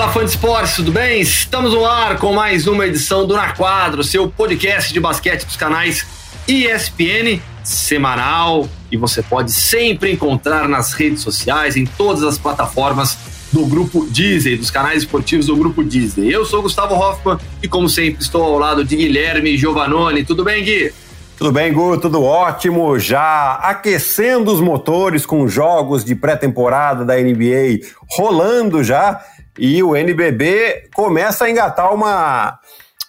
Fala, 0.00 0.12
fã 0.12 0.24
de 0.24 0.30
esportes, 0.30 0.76
tudo 0.76 0.90
bem? 0.90 1.20
Estamos 1.20 1.74
no 1.74 1.84
ar 1.84 2.16
com 2.16 2.32
mais 2.32 2.66
uma 2.66 2.86
edição 2.86 3.26
do 3.26 3.36
Na 3.36 3.52
Quadro, 3.52 4.02
seu 4.02 4.30
podcast 4.30 4.94
de 4.94 4.98
basquete 4.98 5.44
dos 5.44 5.56
canais 5.56 6.06
ESPN 6.48 7.38
semanal 7.62 8.66
e 8.90 8.96
você 8.96 9.22
pode 9.22 9.52
sempre 9.52 10.10
encontrar 10.10 10.66
nas 10.66 10.94
redes 10.94 11.20
sociais, 11.20 11.76
em 11.76 11.84
todas 11.84 12.22
as 12.22 12.38
plataformas 12.38 13.18
do 13.52 13.66
grupo 13.66 14.06
Disney, 14.08 14.56
dos 14.56 14.70
canais 14.70 15.02
esportivos 15.02 15.48
do 15.48 15.56
grupo 15.56 15.84
Disney. 15.84 16.32
Eu 16.32 16.46
sou 16.46 16.62
Gustavo 16.62 16.94
Hoffman 16.94 17.36
e, 17.62 17.68
como 17.68 17.86
sempre, 17.86 18.22
estou 18.22 18.42
ao 18.42 18.58
lado 18.58 18.82
de 18.82 18.96
Guilherme 18.96 19.54
Giovanoni. 19.58 20.24
Tudo 20.24 20.42
bem, 20.42 20.64
Gui? 20.64 20.94
Tudo 21.36 21.52
bem, 21.52 21.72
Gu? 21.72 21.98
Tudo 21.98 22.22
ótimo. 22.22 22.98
Já 22.98 23.54
aquecendo 23.62 24.50
os 24.50 24.62
motores 24.62 25.26
com 25.26 25.46
jogos 25.46 26.02
de 26.02 26.14
pré-temporada 26.14 27.04
da 27.04 27.16
NBA 27.16 27.80
rolando 28.10 28.82
já. 28.82 29.22
E 29.58 29.82
o 29.82 29.96
NBB 29.96 30.88
começa 30.94 31.44
a 31.44 31.50
engatar 31.50 31.92
uma, 31.94 32.58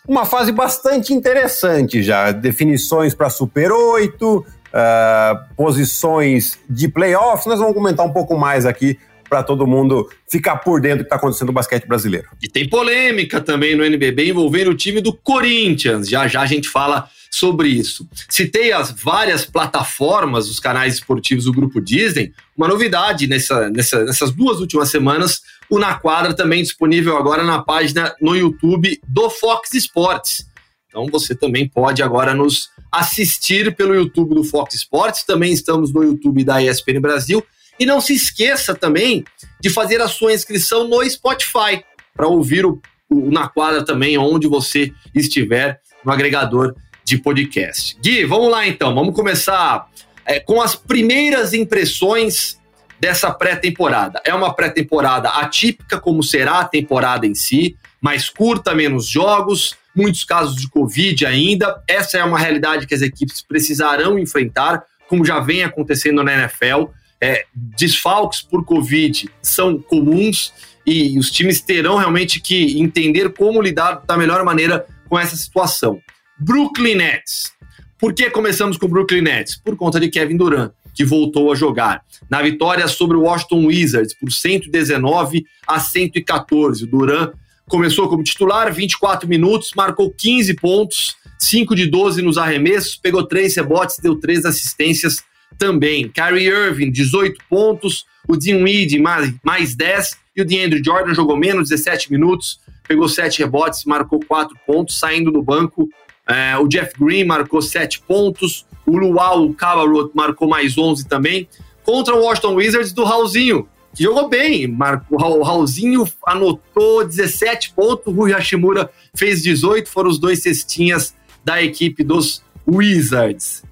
uma 0.07 0.25
fase 0.25 0.51
bastante 0.51 1.13
interessante 1.13 2.01
já. 2.01 2.31
Definições 2.31 3.13
para 3.13 3.29
Super 3.29 3.71
8, 3.71 4.37
uh, 4.37 5.55
posições 5.55 6.57
de 6.69 6.87
playoffs. 6.87 7.45
Nós 7.45 7.59
vamos 7.59 7.73
comentar 7.73 8.05
um 8.05 8.13
pouco 8.13 8.37
mais 8.37 8.65
aqui 8.65 8.97
para 9.29 9.43
todo 9.43 9.65
mundo 9.65 10.09
ficar 10.29 10.57
por 10.57 10.81
dentro 10.81 10.99
do 10.99 11.03
que 11.03 11.07
está 11.07 11.15
acontecendo 11.15 11.47
no 11.47 11.53
basquete 11.53 11.87
brasileiro. 11.87 12.27
E 12.41 12.49
tem 12.49 12.67
polêmica 12.67 13.39
também 13.39 13.77
no 13.77 13.85
NBB 13.85 14.29
envolvendo 14.29 14.71
o 14.71 14.75
time 14.75 14.99
do 14.99 15.13
Corinthians. 15.13 16.09
Já 16.09 16.27
já 16.27 16.41
a 16.41 16.45
gente 16.45 16.67
fala 16.67 17.07
sobre 17.31 17.69
isso. 17.69 18.05
Citei 18.27 18.73
as 18.73 18.91
várias 18.91 19.45
plataformas 19.45 20.47
dos 20.47 20.59
canais 20.59 20.95
esportivos 20.95 21.45
do 21.45 21.53
Grupo 21.53 21.79
Disney. 21.79 22.33
Uma 22.57 22.67
novidade 22.67 23.25
nessa, 23.25 23.69
nessa, 23.69 24.03
nessas 24.03 24.31
duas 24.31 24.59
últimas 24.59 24.89
semanas, 24.89 25.41
o 25.71 25.79
Na 25.79 25.95
Quadra 25.95 26.33
também 26.33 26.61
disponível 26.61 27.17
agora 27.17 27.43
na 27.43 27.63
página 27.63 28.13
no 28.21 28.35
YouTube 28.35 28.99
do 29.07 29.29
Fox 29.29 29.73
Sports. 29.73 30.45
Então 30.89 31.07
você 31.07 31.33
também 31.33 31.65
pode 31.65 32.03
agora 32.03 32.35
nos 32.35 32.69
assistir 32.91 33.73
pelo 33.73 33.95
YouTube 33.95 34.35
do 34.35 34.43
Fox 34.43 34.75
Sports. 34.75 35.23
Também 35.23 35.53
estamos 35.53 35.93
no 35.93 36.03
YouTube 36.03 36.43
da 36.43 36.61
ESPN 36.61 36.99
Brasil 36.99 37.41
e 37.79 37.85
não 37.85 38.01
se 38.01 38.13
esqueça 38.13 38.75
também 38.75 39.23
de 39.61 39.69
fazer 39.69 40.01
a 40.01 40.09
sua 40.09 40.33
inscrição 40.33 40.89
no 40.89 41.09
Spotify 41.09 41.81
para 42.13 42.27
ouvir 42.27 42.65
o, 42.65 42.81
o, 43.09 43.31
Na 43.31 43.47
Quadra 43.47 43.85
também, 43.85 44.17
onde 44.17 44.47
você 44.47 44.91
estiver 45.15 45.79
no 46.03 46.11
agregador 46.11 46.75
de 47.05 47.17
podcast. 47.17 47.97
Gui, 48.01 48.25
vamos 48.25 48.51
lá 48.51 48.67
então, 48.67 48.93
vamos 48.93 49.15
começar 49.15 49.89
é, 50.25 50.41
com 50.41 50.61
as 50.61 50.75
primeiras 50.75 51.53
impressões 51.53 52.59
dessa 53.01 53.31
pré-temporada. 53.31 54.21
É 54.23 54.33
uma 54.33 54.53
pré-temporada 54.53 55.27
atípica, 55.29 55.99
como 55.99 56.21
será 56.21 56.59
a 56.59 56.65
temporada 56.65 57.25
em 57.25 57.33
si, 57.33 57.75
mais 57.99 58.29
curta, 58.29 58.75
menos 58.75 59.07
jogos, 59.07 59.75
muitos 59.95 60.23
casos 60.23 60.55
de 60.55 60.69
Covid 60.69 61.25
ainda. 61.25 61.81
Essa 61.87 62.19
é 62.19 62.23
uma 62.23 62.37
realidade 62.37 62.85
que 62.85 62.93
as 62.93 63.01
equipes 63.01 63.41
precisarão 63.41 64.19
enfrentar, 64.19 64.83
como 65.09 65.25
já 65.25 65.39
vem 65.39 65.63
acontecendo 65.63 66.23
na 66.23 66.33
NFL 66.33 66.85
é, 67.21 67.45
desfalques 67.53 68.41
por 68.41 68.65
Covid 68.65 69.29
são 69.41 69.77
comuns 69.77 70.51
e 70.85 71.17
os 71.19 71.29
times 71.29 71.61
terão 71.61 71.97
realmente 71.97 72.41
que 72.41 72.79
entender 72.81 73.31
como 73.33 73.61
lidar 73.61 74.03
da 74.05 74.17
melhor 74.17 74.43
maneira 74.43 74.85
com 75.07 75.19
essa 75.19 75.35
situação. 75.35 76.01
Brooklyn 76.39 76.95
Nets. 76.95 77.53
Por 77.99 78.13
que 78.15 78.31
começamos 78.31 78.77
com 78.77 78.87
o 78.87 78.89
Brooklyn 78.89 79.21
Nets? 79.21 79.55
Por 79.55 79.75
conta 79.75 79.99
de 79.99 80.09
Kevin 80.09 80.35
Durant, 80.35 80.71
que 80.93 81.05
voltou 81.05 81.51
a 81.51 81.55
jogar. 81.55 82.01
Na 82.29 82.41
vitória 82.41 82.87
sobre 82.87 83.17
o 83.17 83.21
Washington 83.21 83.65
Wizards 83.65 84.13
por 84.13 84.31
119 84.31 85.45
a 85.67 85.79
114. 85.79 86.83
O 86.83 86.87
Durant 86.87 87.33
começou 87.67 88.09
como 88.09 88.23
titular, 88.23 88.71
24 88.73 89.27
minutos, 89.27 89.71
marcou 89.75 90.11
15 90.11 90.55
pontos, 90.55 91.15
5 91.39 91.75
de 91.75 91.87
12 91.87 92.21
nos 92.21 92.37
arremessos, 92.37 92.95
pegou 92.95 93.25
3 93.25 93.55
rebotes, 93.55 93.97
deu 93.99 94.15
3 94.15 94.45
assistências 94.45 95.23
também. 95.57 96.09
Kyrie 96.09 96.47
Irving, 96.47 96.91
18 96.91 97.43
pontos. 97.49 98.05
O 98.27 98.33
Weed, 98.33 98.97
mais, 98.99 99.33
mais 99.43 99.75
10. 99.75 100.17
E 100.35 100.41
o 100.41 100.45
DeAndre 100.45 100.81
Jordan 100.83 101.13
jogou 101.13 101.37
menos, 101.37 101.69
17 101.69 102.11
minutos. 102.11 102.59
Pegou 102.87 103.07
7 103.07 103.39
rebotes, 103.39 103.85
marcou 103.85 104.19
4 104.27 104.57
pontos, 104.65 104.97
saindo 104.97 105.31
do 105.31 105.41
banco. 105.41 105.87
É, 106.27 106.57
o 106.57 106.67
Jeff 106.67 106.93
Green 106.99 107.25
marcou 107.25 107.61
7 107.61 108.01
pontos. 108.01 108.65
O 108.85 108.97
Luau 108.97 109.53
Cabarot 109.53 110.11
marcou 110.13 110.47
mais 110.47 110.77
11 110.77 111.07
também. 111.07 111.47
Contra 111.83 112.15
o 112.15 112.23
Washington 112.23 112.55
Wizards 112.55 112.93
do 112.93 113.03
Raulzinho, 113.03 113.67
que 113.93 114.03
jogou 114.03 114.29
bem. 114.29 114.67
Marcou, 114.67 115.19
o 115.19 115.43
Raulzinho 115.43 116.07
anotou 116.25 117.05
17 117.05 117.73
pontos. 117.73 118.07
O 118.07 118.11
Rui 118.11 118.31
Hashimura 118.31 118.89
fez 119.15 119.41
18. 119.43 119.89
Foram 119.89 120.09
os 120.09 120.19
dois 120.19 120.41
cestinhas 120.41 121.15
da 121.43 121.61
equipe 121.61 122.03
dos 122.03 122.43
Wizards. 122.67 123.63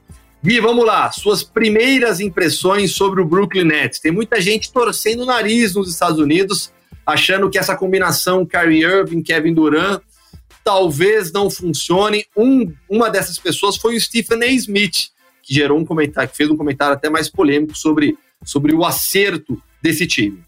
Gui, 0.43 0.59
vamos 0.61 0.85
lá. 0.85 1.11
Suas 1.11 1.43
primeiras 1.43 2.19
impressões 2.19 2.91
sobre 2.91 3.21
o 3.21 3.25
Brooklyn 3.25 3.65
Nets. 3.65 3.99
Tem 3.99 4.11
muita 4.11 4.39
gente 4.39 4.71
torcendo 4.71 5.23
o 5.23 5.25
nariz 5.25 5.75
nos 5.75 5.89
Estados 5.91 6.17
Unidos, 6.17 6.71
achando 7.05 7.49
que 7.49 7.57
essa 7.57 7.75
combinação 7.75 8.45
Kyrie 8.45 8.83
Irving, 8.83 9.21
Kevin 9.21 9.53
Durant, 9.53 10.01
talvez 10.69 11.31
não 11.31 11.49
funcione. 11.49 12.27
Um, 12.37 12.71
uma 12.87 13.09
dessas 13.09 13.39
pessoas 13.39 13.75
foi 13.75 13.95
o 13.95 13.99
Stephen 13.99 14.43
A. 14.43 14.47
Smith, 14.51 15.07
que 15.41 15.51
gerou 15.51 15.79
um 15.79 15.83
comentário, 15.83 16.29
que 16.29 16.37
fez 16.37 16.47
um 16.47 16.55
comentário 16.55 16.93
até 16.93 17.09
mais 17.09 17.27
polêmico 17.27 17.75
sobre, 17.75 18.15
sobre 18.45 18.75
o 18.75 18.85
acerto 18.85 19.59
desse 19.81 20.05
time. 20.05 20.43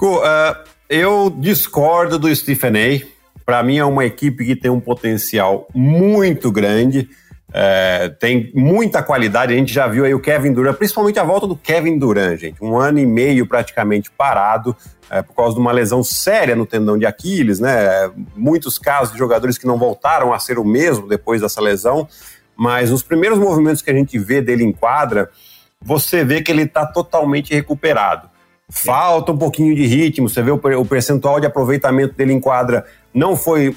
Uh, 0.00 0.68
eu 0.88 1.34
discordo 1.36 2.16
do 2.16 2.32
Stephen 2.32 2.74
A. 2.76 3.04
Para 3.44 3.60
mim 3.64 3.78
é 3.78 3.84
uma 3.84 4.04
equipe 4.04 4.44
que 4.44 4.54
tem 4.54 4.70
um 4.70 4.78
potencial 4.78 5.66
muito 5.74 6.52
grande. 6.52 7.08
É, 7.56 8.08
tem 8.08 8.50
muita 8.52 9.00
qualidade, 9.00 9.52
a 9.52 9.56
gente 9.56 9.72
já 9.72 9.86
viu 9.86 10.04
aí 10.04 10.12
o 10.12 10.18
Kevin 10.18 10.52
Durant, 10.52 10.76
principalmente 10.76 11.20
a 11.20 11.22
volta 11.22 11.46
do 11.46 11.54
Kevin 11.54 11.96
Durant, 11.96 12.36
gente. 12.36 12.56
Um 12.60 12.76
ano 12.76 12.98
e 12.98 13.06
meio 13.06 13.46
praticamente 13.46 14.10
parado 14.10 14.76
é, 15.08 15.22
por 15.22 15.36
causa 15.36 15.54
de 15.54 15.60
uma 15.60 15.70
lesão 15.70 16.02
séria 16.02 16.56
no 16.56 16.66
tendão 16.66 16.98
de 16.98 17.06
Aquiles, 17.06 17.60
né? 17.60 18.10
Muitos 18.34 18.76
casos 18.76 19.12
de 19.12 19.18
jogadores 19.20 19.56
que 19.56 19.68
não 19.68 19.78
voltaram 19.78 20.32
a 20.32 20.38
ser 20.40 20.58
o 20.58 20.64
mesmo 20.64 21.06
depois 21.06 21.42
dessa 21.42 21.60
lesão, 21.60 22.08
mas 22.56 22.90
nos 22.90 23.04
primeiros 23.04 23.38
movimentos 23.38 23.82
que 23.82 23.90
a 23.90 23.94
gente 23.94 24.18
vê 24.18 24.42
dele 24.42 24.64
em 24.64 24.72
quadra, 24.72 25.30
você 25.80 26.24
vê 26.24 26.42
que 26.42 26.50
ele 26.50 26.62
está 26.62 26.84
totalmente 26.84 27.54
recuperado. 27.54 28.28
Falta 28.68 29.30
um 29.30 29.38
pouquinho 29.38 29.76
de 29.76 29.86
ritmo, 29.86 30.28
você 30.28 30.42
vê 30.42 30.50
o 30.50 30.84
percentual 30.84 31.38
de 31.38 31.46
aproveitamento 31.46 32.14
dele 32.14 32.32
em 32.32 32.40
quadra 32.40 32.84
não 33.14 33.36
foi 33.36 33.76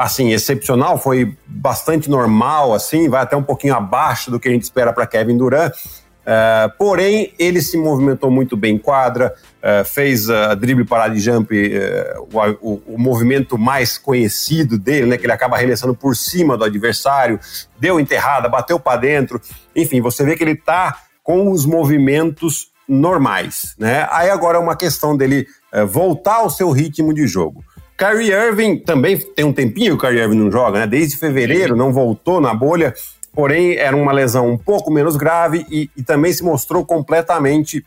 assim, 0.00 0.32
excepcional, 0.32 0.98
foi 0.98 1.36
bastante 1.46 2.08
normal, 2.08 2.72
assim, 2.72 3.06
vai 3.06 3.20
até 3.20 3.36
um 3.36 3.42
pouquinho 3.42 3.74
abaixo 3.74 4.30
do 4.30 4.40
que 4.40 4.48
a 4.48 4.50
gente 4.50 4.62
espera 4.62 4.94
para 4.94 5.06
Kevin 5.06 5.36
Durant. 5.36 5.74
Uh, 5.74 6.72
porém, 6.78 7.34
ele 7.38 7.60
se 7.60 7.76
movimentou 7.76 8.30
muito 8.30 8.56
bem 8.56 8.76
em 8.76 8.78
quadra, 8.78 9.34
uh, 9.58 9.84
fez 9.84 10.30
a 10.30 10.52
uh, 10.52 10.56
drible 10.56 10.86
parada 10.86 11.14
de 11.14 11.20
jump, 11.20 11.54
é, 11.54 12.14
o, 12.18 12.38
o, 12.62 12.82
o, 12.94 12.98
movimento 12.98 13.58
mais 13.58 13.98
conhecido 13.98 14.78
dele, 14.78 15.04
né, 15.04 15.18
que 15.18 15.26
ele 15.26 15.32
acaba 15.34 15.56
arremessando 15.56 15.94
por 15.94 16.16
cima 16.16 16.56
do 16.56 16.64
adversário, 16.64 17.38
deu 17.78 18.00
enterrada, 18.00 18.48
bateu 18.48 18.80
para 18.80 19.00
dentro. 19.00 19.38
Enfim, 19.76 20.00
você 20.00 20.24
vê 20.24 20.34
que 20.34 20.42
ele 20.42 20.52
está 20.52 20.96
com 21.22 21.50
os 21.50 21.66
movimentos 21.66 22.70
normais. 22.88 23.74
Né? 23.78 24.08
Aí 24.10 24.30
agora 24.30 24.56
é 24.56 24.60
uma 24.60 24.76
questão 24.76 25.14
dele 25.14 25.46
voltar 25.88 26.36
ao 26.36 26.50
seu 26.50 26.70
ritmo 26.70 27.14
de 27.14 27.26
jogo. 27.26 27.62
Kyrie 28.00 28.32
Irving 28.32 28.78
também 28.78 29.18
tem 29.18 29.44
um 29.44 29.52
tempinho 29.52 29.98
que 29.98 30.06
o 30.06 30.08
Kyrie 30.08 30.22
Irving 30.22 30.38
não 30.38 30.50
joga, 30.50 30.78
né? 30.78 30.86
Desde 30.86 31.18
fevereiro, 31.18 31.76
não 31.76 31.92
voltou 31.92 32.40
na 32.40 32.54
bolha, 32.54 32.94
porém 33.30 33.76
era 33.76 33.94
uma 33.94 34.10
lesão 34.10 34.48
um 34.48 34.56
pouco 34.56 34.90
menos 34.90 35.18
grave 35.18 35.66
e, 35.70 35.90
e 35.94 36.02
também 36.02 36.32
se 36.32 36.42
mostrou 36.42 36.82
completamente 36.86 37.84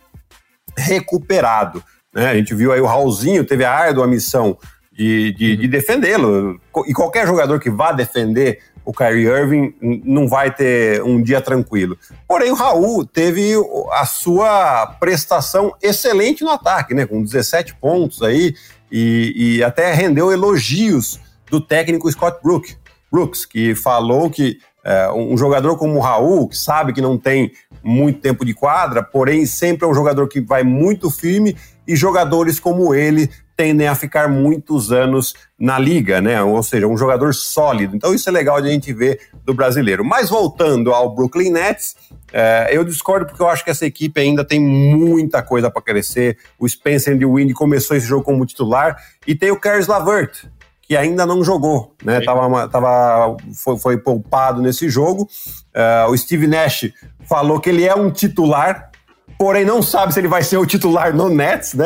recuperado. 0.78 1.84
Né? 2.14 2.30
A 2.30 2.36
gente 2.36 2.54
viu 2.54 2.72
aí 2.72 2.80
o 2.80 2.86
Raulzinho 2.86 3.44
teve 3.44 3.66
a 3.66 3.72
árdua 3.72 4.06
missão 4.06 4.56
de, 4.92 5.34
de, 5.34 5.58
de 5.58 5.68
defendê-lo. 5.68 6.62
E 6.86 6.94
qualquer 6.94 7.26
jogador 7.26 7.60
que 7.60 7.72
vá 7.72 7.92
defender 7.92 8.60
o 8.86 8.94
Kyrie 8.94 9.28
Irving 9.28 9.74
não 10.04 10.28
vai 10.28 10.54
ter 10.54 11.02
um 11.04 11.22
dia 11.24 11.42
tranquilo. 11.42 11.98
Porém, 12.28 12.52
o 12.52 12.56
Raul 12.56 13.06
teve 13.06 13.54
a 13.94 14.06
sua 14.06 14.86
prestação 15.00 15.74
excelente 15.82 16.44
no 16.44 16.50
ataque, 16.52 16.94
né? 16.94 17.06
Com 17.06 17.24
17 17.24 17.76
pontos 17.76 18.22
aí, 18.22 18.54
e, 18.96 19.56
e 19.58 19.64
até 19.64 19.92
rendeu 19.92 20.32
elogios 20.32 21.20
do 21.50 21.60
técnico 21.60 22.12
Scott 22.12 22.38
Brook, 22.44 22.78
Brooks, 23.12 23.44
que 23.44 23.74
falou 23.74 24.30
que 24.30 24.60
é, 24.86 25.12
um 25.12 25.36
jogador 25.36 25.78
como 25.78 25.98
o 25.98 26.00
Raul, 26.00 26.48
que 26.48 26.56
sabe 26.56 26.94
que 26.94 27.02
não 27.02 27.18
tem 27.18 27.52
muito 27.84 28.20
tempo 28.20 28.46
de 28.46 28.54
quadra, 28.54 29.02
porém 29.02 29.48
sempre 29.48 29.86
é 29.86 29.90
um 29.90 29.96
jogador 29.96 30.28
que 30.28 30.40
vai 30.40 30.64
muito 30.64 31.10
firme 31.10 31.58
e 31.88 31.96
jogadores 31.96 32.60
como 32.60 32.94
ele 32.94 33.30
tendem 33.56 33.88
a 33.88 33.96
ficar 33.96 34.28
muitos 34.28 34.92
anos 34.92 35.34
na 35.60 35.78
liga, 35.80 36.22
né? 36.22 36.42
Ou 36.42 36.62
seja, 36.64 36.88
um 36.88 36.98
jogador 36.98 37.34
sólido. 37.34 37.96
Então 37.96 38.14
isso 38.14 38.28
é 38.30 38.32
legal 38.32 38.62
de 38.62 38.68
a 38.70 38.72
gente 38.72 38.92
ver 38.94 39.20
do 39.46 39.54
brasileiro. 39.54 40.04
Mas 40.04 40.30
voltando 40.30 40.94
ao 40.94 41.14
Brooklyn 41.14 41.52
Nets, 41.52 41.96
É, 42.36 42.70
eu 42.72 42.84
discordo 42.84 43.28
porque 43.28 43.44
eu 43.44 43.48
acho 43.48 43.64
que 43.64 43.70
essa 43.70 43.86
equipe 43.86 44.20
ainda 44.20 44.44
tem 44.44 44.60
muita 44.60 45.44
coisa 45.44 45.70
para 45.70 45.84
crescer. 45.84 46.36
O 46.58 46.68
Spencer 46.68 47.16
Winnie 47.16 47.54
começou 47.54 47.96
esse 47.96 48.08
jogo 48.08 48.24
como 48.24 48.44
titular 48.44 48.98
e 49.28 49.36
tem 49.36 49.52
o 49.52 49.60
Caris 49.60 49.86
Lavert, 49.86 50.46
que 50.82 50.98
ainda 50.98 51.28
não 51.28 51.44
jogou, 51.44 51.94
né? 52.04 52.22
Tava, 52.22 52.68
tava, 52.70 53.38
foi, 53.56 53.78
foi 53.78 53.98
poupado 53.98 54.64
nesse 54.64 54.90
jogo. 54.90 55.30
Uh, 55.76 56.10
o 56.10 56.18
Steve 56.18 56.48
Nash 56.48 56.92
falou 57.30 57.60
que 57.60 57.70
ele 57.70 57.86
é 57.86 57.94
um 57.94 58.10
titular, 58.10 58.90
porém 59.38 59.66
não 59.66 59.82
sabe 59.82 60.14
se 60.14 60.20
ele 60.20 60.28
vai 60.28 60.44
ser 60.44 60.58
o 60.58 60.66
titular 60.66 61.16
no 61.16 61.30
Nets, 61.30 61.74
né? 61.74 61.86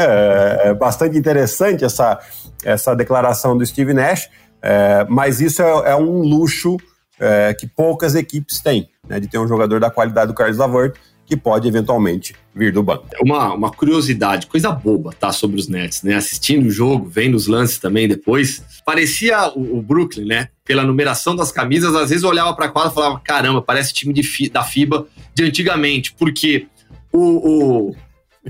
É 0.63 0.73
bastante 0.73 1.17
interessante 1.17 1.83
essa, 1.83 2.19
essa 2.63 2.95
declaração 2.95 3.57
do 3.57 3.65
Steve 3.65 3.93
Nash, 3.93 4.29
é, 4.61 5.05
mas 5.09 5.41
isso 5.41 5.61
é, 5.61 5.91
é 5.91 5.95
um 5.95 6.21
luxo 6.21 6.77
é, 7.19 7.53
que 7.53 7.67
poucas 7.67 8.15
equipes 8.15 8.59
têm, 8.59 8.89
né? 9.07 9.19
De 9.19 9.27
ter 9.27 9.37
um 9.37 9.47
jogador 9.47 9.79
da 9.79 9.89
qualidade 9.89 10.27
do 10.27 10.35
Carlos 10.35 10.57
Lavert 10.57 10.95
que 11.27 11.35
pode 11.35 11.67
eventualmente 11.67 12.33
vir 12.55 12.71
do 12.71 12.81
banco. 12.81 13.05
Uma, 13.21 13.53
uma 13.53 13.69
curiosidade, 13.69 14.47
coisa 14.47 14.71
boba, 14.71 15.11
tá, 15.11 15.33
sobre 15.33 15.59
os 15.59 15.67
Nets, 15.67 16.01
né? 16.01 16.15
Assistindo 16.15 16.67
o 16.67 16.71
jogo, 16.71 17.05
vendo 17.05 17.35
os 17.35 17.47
lances 17.47 17.77
também 17.77 18.07
depois, 18.07 18.63
parecia 18.85 19.49
o, 19.49 19.77
o 19.77 19.81
Brooklyn, 19.81 20.25
né? 20.25 20.47
Pela 20.63 20.83
numeração 20.83 21.35
das 21.35 21.51
camisas, 21.51 21.93
às 21.95 22.09
vezes 22.09 22.23
olhava 22.23 22.53
para 22.55 22.67
a 22.67 22.69
quadra 22.69 22.91
e 22.91 22.95
falava: 22.95 23.19
caramba, 23.19 23.61
parece 23.61 23.93
time 23.93 24.13
de, 24.13 24.49
da 24.49 24.63
FIBA 24.63 25.05
de 25.35 25.43
antigamente, 25.43 26.13
porque 26.13 26.67
o, 27.11 27.89
o, 27.89 27.95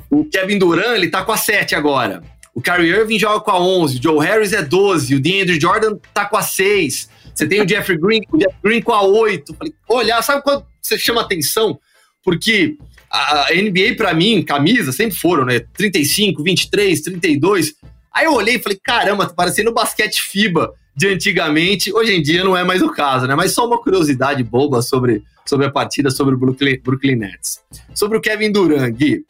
o 0.10 0.26
Kevin 0.26 0.58
Durant, 0.58 0.96
ele 0.96 1.10
tá 1.10 1.24
com 1.24 1.32
a 1.32 1.38
7 1.38 1.76
agora. 1.76 2.22
O 2.54 2.62
Kyrie 2.62 2.90
Irving 2.90 3.20
joga 3.20 3.40
com 3.40 3.52
a 3.52 3.60
11, 3.60 4.00
o 4.00 4.04
Joe 4.04 4.26
Harris 4.26 4.52
é 4.52 4.64
12, 4.64 5.14
o 5.14 5.20
DeAndre 5.20 5.60
Jordan 5.60 5.96
tá 6.14 6.26
com 6.26 6.38
a 6.38 6.42
6. 6.42 7.10
Você 7.34 7.48
tem 7.48 7.62
o 7.62 7.70
Jeffrey 7.70 8.00
Green, 8.00 8.22
o 8.32 8.38
Jeff 8.38 8.56
Green 8.64 8.82
com 8.82 8.94
a 8.94 9.04
8. 9.04 9.54
Falei, 9.54 9.74
olha, 9.88 10.22
sabe 10.24 10.42
quando 10.42 10.66
você 10.82 10.98
chama 10.98 11.22
atenção? 11.22 11.80
Porque 12.24 12.76
a 13.12 13.50
NBA, 13.54 13.96
para 13.96 14.14
mim, 14.14 14.44
camisa, 14.44 14.92
sempre 14.92 15.16
foram, 15.16 15.46
né? 15.46 15.62
35, 15.76 16.42
23, 16.42 17.02
32. 17.02 17.74
Aí 18.12 18.26
eu 18.26 18.34
olhei 18.34 18.56
e 18.56 18.60
falei, 18.60 18.80
caramba, 18.84 19.28
tá 19.28 19.34
parecendo 19.36 19.72
basquete 19.72 20.22
FIBA 20.22 20.74
de 20.98 21.08
antigamente. 21.08 21.94
Hoje 21.94 22.16
em 22.16 22.22
dia 22.24 22.44
não 22.44 22.58
é 22.58 22.64
mais 22.64 22.82
o 22.82 22.90
caso, 22.90 23.28
né? 23.28 23.36
Mas 23.36 23.54
só 23.54 23.68
uma 23.68 23.78
curiosidade 23.78 24.44
boba 24.44 24.82
sobre, 24.82 25.24
sobre 25.46 25.68
a 25.68 25.72
partida, 25.72 26.10
sobre 26.10 26.34
o 26.34 26.38
Brooklyn, 26.40 26.80
Brooklyn 26.84 27.16
Nets. 27.16 27.62
Sobre 27.94 28.18
o 28.18 28.22
Kevin 28.22 28.52
Durant, 28.52 28.92
Gui, 28.96 29.24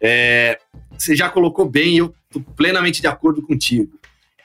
é, 0.00 0.58
você 0.98 1.14
já 1.14 1.28
colocou 1.28 1.64
bem, 1.64 1.96
eu 1.96 2.12
tô 2.28 2.40
plenamente 2.40 3.00
de 3.00 3.06
acordo 3.06 3.40
contigo. 3.40 3.88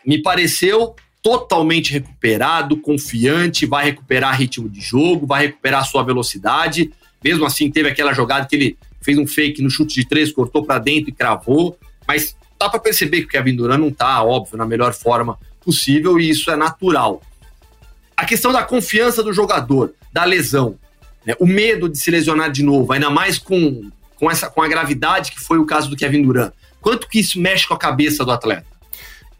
Me 0.06 0.22
pareceu 0.22 0.96
totalmente 1.24 1.92
recuperado, 1.92 2.78
confiante, 2.78 3.66
vai 3.66 3.86
recuperar 3.86 4.38
ritmo 4.38 4.70
de 4.70 4.80
jogo, 4.80 5.26
vai 5.26 5.48
recuperar 5.48 5.84
sua 5.84 6.04
velocidade. 6.04 6.92
Mesmo 7.24 7.44
assim, 7.44 7.72
teve 7.72 7.90
aquela 7.90 8.14
jogada 8.14 8.46
que 8.46 8.56
ele 8.56 8.78
fez 9.02 9.18
um 9.18 9.26
fake 9.26 9.64
no 9.64 9.70
chute 9.70 9.96
de 9.96 10.08
três, 10.08 10.32
cortou 10.32 10.64
para 10.64 10.78
dentro 10.78 11.10
e 11.10 11.14
cravou. 11.14 11.76
Mas 12.08 12.38
dá 12.60 12.70
para 12.70 12.80
perceber 12.80 13.22
que 13.22 13.26
o 13.26 13.30
Kevin 13.30 13.56
Durant 13.56 13.80
não 13.80 13.92
tá, 13.92 14.24
óbvio, 14.24 14.58
na 14.58 14.66
melhor 14.66 14.94
forma 14.94 15.40
possível 15.68 16.18
e 16.18 16.30
isso 16.30 16.50
é 16.50 16.56
natural. 16.56 17.22
A 18.16 18.24
questão 18.24 18.54
da 18.54 18.64
confiança 18.64 19.22
do 19.22 19.34
jogador, 19.34 19.94
da 20.14 20.24
lesão, 20.24 20.76
né? 21.26 21.36
o 21.42 21.46
medo 21.46 21.90
de 21.90 21.98
se 21.98 22.10
lesionar 22.10 22.50
de 22.50 22.64
novo, 22.64 22.94
ainda 22.94 23.10
mais 23.10 23.38
com, 23.38 23.92
com, 24.16 24.32
essa, 24.32 24.50
com 24.50 24.62
a 24.62 24.68
gravidade 24.70 25.30
que 25.30 25.42
foi 25.42 25.58
o 25.58 25.66
caso 25.66 25.90
do 25.90 25.98
Kevin 25.98 26.24
Durant. 26.24 26.54
Quanto 26.80 27.10
que 27.10 27.20
isso 27.20 27.38
mexe 27.38 27.68
com 27.68 27.74
a 27.74 27.78
cabeça 27.78 28.24
do 28.24 28.32
atleta? 28.32 28.66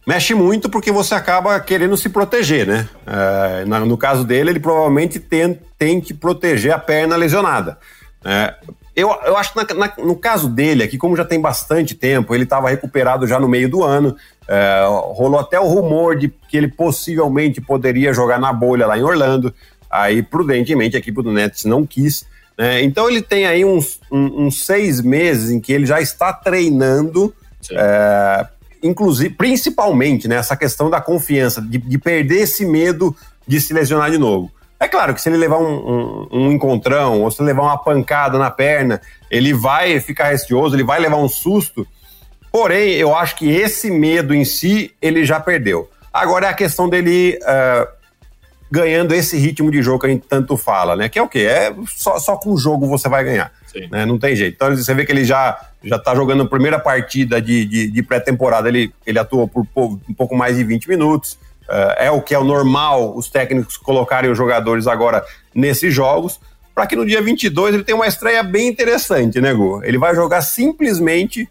Mexe 0.06 0.34
muito 0.34 0.70
porque 0.70 0.92
você 0.92 1.16
acaba 1.16 1.58
querendo 1.62 1.96
se 1.96 2.10
proteger, 2.10 2.68
né? 2.68 2.90
É, 3.06 3.66
no 3.66 3.98
caso 3.98 4.26
dele, 4.26 4.50
ele 4.50 4.60
provavelmente 4.60 5.20
tem, 5.20 5.58
tem 5.78 6.02
que 6.02 6.14
proteger 6.14 6.74
a 6.74 6.80
perna 6.80 7.16
lesionada. 7.16 7.78
É, 8.24 8.54
eu, 8.96 9.10
eu 9.26 9.38
acho 9.38 9.54
que 9.54 9.58
na, 9.58 9.88
na, 9.88 9.94
no 9.98 10.16
caso 10.16 10.50
dele 10.50 10.84
aqui, 10.84 10.98
como 10.98 11.16
já 11.16 11.24
tem 11.24 11.40
bastante 11.40 11.94
tempo, 11.94 12.34
ele 12.34 12.46
estava 12.46 12.70
recuperado 12.70 13.28
já 13.28 13.40
no 13.40 13.48
meio 13.48 13.70
do 13.70 13.84
ano, 13.84 14.16
é, 14.48 14.86
rolou 15.14 15.40
até 15.40 15.60
o 15.60 15.68
rumor 15.68 16.18
de 16.18 16.30
que 16.50 16.58
ele 16.58 16.68
possivelmente 16.68 17.60
poderia 17.62 18.14
jogar 18.14 18.40
na 18.40 18.52
bolha 18.54 18.88
lá 18.88 18.98
em 18.98 19.04
Orlando. 19.04 19.54
Aí, 19.90 20.22
prudentemente, 20.22 20.96
a 20.96 21.00
equipe 21.00 21.22
do 21.22 21.32
Nets 21.32 21.66
não 21.66 21.86
quis. 21.86 22.26
Né? 22.58 22.82
Então, 22.84 23.10
ele 23.10 23.22
tem 23.22 23.46
aí 23.46 23.64
uns, 23.64 24.00
um, 24.12 24.46
uns 24.46 24.66
seis 24.66 25.02
meses 25.02 25.50
em 25.50 25.60
que 25.60 25.72
ele 25.72 25.86
já 25.86 26.02
está 26.02 26.32
treinando 26.34 27.34
é, 27.72 28.48
inclusive, 28.82 29.34
principalmente, 29.34 30.28
né, 30.28 30.36
essa 30.36 30.56
questão 30.56 30.90
da 30.90 31.02
confiança, 31.02 31.62
de, 31.62 31.78
de, 31.78 31.98
perder 31.98 32.42
esse 32.42 32.66
medo 32.66 33.16
de 33.48 33.60
se 33.60 33.74
lesionar 33.74 34.12
de 34.12 34.18
novo. 34.18 34.52
É 34.80 34.88
claro 34.88 35.14
que 35.14 35.22
se 35.22 35.30
ele 35.30 35.38
levar 35.38 35.58
um, 35.58 35.76
um, 35.76 36.28
um, 36.32 36.52
encontrão 36.52 37.24
ou 37.24 37.32
se 37.32 37.42
levar 37.42 37.64
uma 37.64 37.78
pancada 37.78 38.38
na 38.38 38.52
perna, 38.52 39.02
ele 39.30 39.54
vai 39.54 40.00
ficar 40.00 40.30
restioso, 40.30 40.76
ele 40.76 40.84
vai 40.84 41.00
levar 41.00 41.18
um 41.18 41.28
susto. 41.28 41.88
Porém, 42.58 42.94
eu 42.94 43.16
acho 43.16 43.36
que 43.36 43.48
esse 43.48 43.92
medo 43.92 44.34
em 44.34 44.44
si 44.44 44.92
ele 45.00 45.24
já 45.24 45.40
perdeu. 45.40 45.88
Agora 46.12 46.48
é 46.48 46.50
a 46.50 46.56
questão 46.56 46.90
dele 46.90 47.38
uh, 47.44 47.88
ganhando 48.72 49.14
esse 49.14 49.38
ritmo 49.38 49.70
de 49.70 49.80
jogo 49.84 50.00
que 50.00 50.08
a 50.08 50.10
gente 50.10 50.26
tanto 50.28 50.58
fala, 50.58 50.96
né? 50.96 51.08
Que 51.08 51.20
é 51.20 51.22
o 51.22 51.28
quê? 51.28 51.42
É 51.42 51.72
só, 51.86 52.18
só 52.18 52.36
com 52.36 52.54
o 52.54 52.58
jogo 52.58 52.88
você 52.88 53.08
vai 53.08 53.24
ganhar. 53.24 53.52
Né? 53.92 54.08
Não 54.08 54.18
tem 54.18 54.36
jeito. 54.36 54.56
Então 54.56 54.76
você 54.76 54.92
vê 54.96 55.06
que 55.06 55.12
ele 55.12 55.24
já 55.24 55.68
já 55.84 55.98
está 55.98 56.16
jogando 56.16 56.42
a 56.42 56.48
primeira 56.48 56.80
partida 56.80 57.40
de, 57.40 57.64
de, 57.64 57.92
de 57.92 58.02
pré-temporada, 58.02 58.68
ele, 58.68 58.92
ele 59.06 59.20
atuou 59.20 59.48
por 59.48 59.68
um 59.76 60.14
pouco 60.18 60.36
mais 60.36 60.58
de 60.58 60.64
20 60.64 60.90
minutos. 60.90 61.34
Uh, 61.70 61.94
é 61.96 62.10
o 62.10 62.24
que 62.24 62.34
é 62.34 62.40
o 62.40 62.44
normal 62.44 63.16
os 63.16 63.30
técnicos 63.30 63.78
colocarem 63.78 64.32
os 64.32 64.38
jogadores 64.38 64.88
agora 64.88 65.24
nesses 65.54 65.94
jogos, 65.94 66.40
para 66.74 66.88
que 66.88 66.96
no 66.96 67.06
dia 67.06 67.22
22 67.22 67.76
ele 67.76 67.84
tenha 67.84 67.96
uma 67.96 68.08
estreia 68.08 68.42
bem 68.42 68.68
interessante, 68.68 69.40
né, 69.40 69.54
Gu? 69.54 69.84
Ele 69.84 70.00
vai 70.00 70.16
jogar 70.16 70.42
simplesmente 70.42 71.48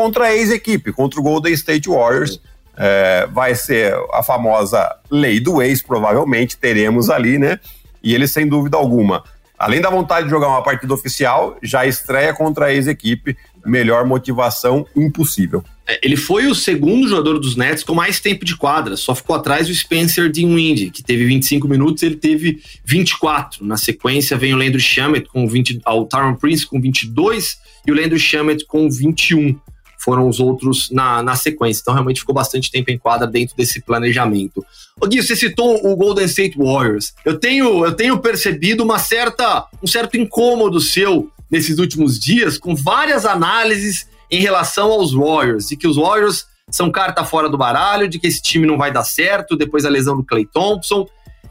contra 0.00 0.24
a 0.24 0.34
ex-equipe, 0.34 0.94
contra 0.94 1.20
o 1.20 1.22
Golden 1.22 1.52
State 1.52 1.86
Warriors. 1.86 2.40
É, 2.74 3.28
vai 3.30 3.54
ser 3.54 3.94
a 4.14 4.22
famosa 4.22 4.96
lei 5.10 5.38
do 5.38 5.60
ex, 5.60 5.82
provavelmente 5.82 6.56
teremos 6.56 7.10
ali, 7.10 7.38
né? 7.38 7.60
E 8.02 8.14
ele, 8.14 8.26
sem 8.26 8.48
dúvida 8.48 8.78
alguma, 8.78 9.22
além 9.58 9.78
da 9.78 9.90
vontade 9.90 10.24
de 10.24 10.30
jogar 10.30 10.48
uma 10.48 10.62
partida 10.62 10.94
oficial, 10.94 11.58
já 11.62 11.84
estreia 11.84 12.32
contra 12.32 12.66
a 12.66 12.72
ex-equipe 12.72 13.36
melhor 13.66 14.06
motivação 14.06 14.86
impossível. 14.96 15.62
É, 15.86 16.00
ele 16.02 16.16
foi 16.16 16.46
o 16.46 16.54
segundo 16.54 17.06
jogador 17.06 17.38
dos 17.38 17.54
Nets 17.54 17.84
com 17.84 17.92
mais 17.92 18.20
tempo 18.20 18.42
de 18.42 18.56
quadra, 18.56 18.96
só 18.96 19.14
ficou 19.14 19.36
atrás 19.36 19.68
do 19.68 19.74
Spencer 19.74 20.30
Dinwiddie, 20.30 20.90
que 20.90 21.02
teve 21.02 21.26
25 21.26 21.68
minutos, 21.68 22.02
ele 22.02 22.16
teve 22.16 22.62
24. 22.86 23.66
Na 23.66 23.76
sequência 23.76 24.38
vem 24.38 24.54
o 24.54 24.56
Landry 24.56 24.80
Shamet 24.80 25.28
com 25.28 25.46
20, 25.46 25.82
o 25.86 26.06
Taron 26.06 26.36
Prince 26.36 26.66
com 26.66 26.80
22 26.80 27.58
e 27.86 27.92
o 27.92 27.94
Landry 27.94 28.18
Shamet 28.18 28.64
com 28.64 28.88
21. 28.88 29.60
Foram 30.02 30.26
os 30.26 30.40
outros 30.40 30.90
na, 30.90 31.22
na 31.22 31.36
sequência. 31.36 31.82
Então, 31.82 31.92
realmente 31.92 32.20
ficou 32.20 32.34
bastante 32.34 32.70
tempo 32.70 32.90
em 32.90 32.98
quadra 32.98 33.26
dentro 33.26 33.54
desse 33.54 33.82
planejamento. 33.82 34.64
Ô 34.98 35.06
Gui, 35.06 35.22
você 35.22 35.36
citou 35.36 35.78
o 35.86 35.94
Golden 35.94 36.24
State 36.24 36.56
Warriors. 36.56 37.12
Eu 37.24 37.38
tenho, 37.38 37.84
eu 37.84 37.92
tenho 37.92 38.18
percebido 38.18 38.82
uma 38.82 38.98
certa, 38.98 39.66
um 39.82 39.86
certo 39.86 40.16
incômodo 40.16 40.80
seu 40.80 41.30
nesses 41.50 41.78
últimos 41.78 42.18
dias 42.18 42.56
com 42.56 42.74
várias 42.74 43.26
análises 43.26 44.08
em 44.30 44.40
relação 44.40 44.90
aos 44.90 45.12
Warriors 45.12 45.70
e 45.70 45.76
que 45.76 45.86
os 45.86 45.96
Warriors 45.96 46.46
são 46.70 46.90
carta 46.90 47.24
fora 47.24 47.48
do 47.48 47.58
baralho, 47.58 48.08
de 48.08 48.18
que 48.18 48.26
esse 48.26 48.40
time 48.40 48.66
não 48.66 48.78
vai 48.78 48.92
dar 48.92 49.04
certo 49.04 49.56
depois 49.56 49.82
da 49.82 49.90
lesão 49.90 50.16
do 50.16 50.24
Clay 50.24 50.46
Thompson. 50.46 51.06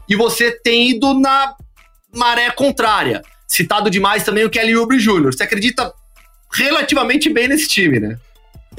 E 0.08 0.16
você 0.16 0.50
tem 0.50 0.90
ido 0.90 1.14
na 1.14 1.54
maré 2.12 2.50
contrária. 2.50 3.22
Citado 3.46 3.90
demais 3.90 4.24
também 4.24 4.44
o 4.44 4.50
Kelly 4.50 4.76
Oubre 4.76 4.98
Jr. 4.98 5.26
Você 5.26 5.44
acredita 5.44 5.92
relativamente 6.52 7.28
bem 7.28 7.48
nesse 7.48 7.68
time, 7.68 8.00
né? 8.00 8.18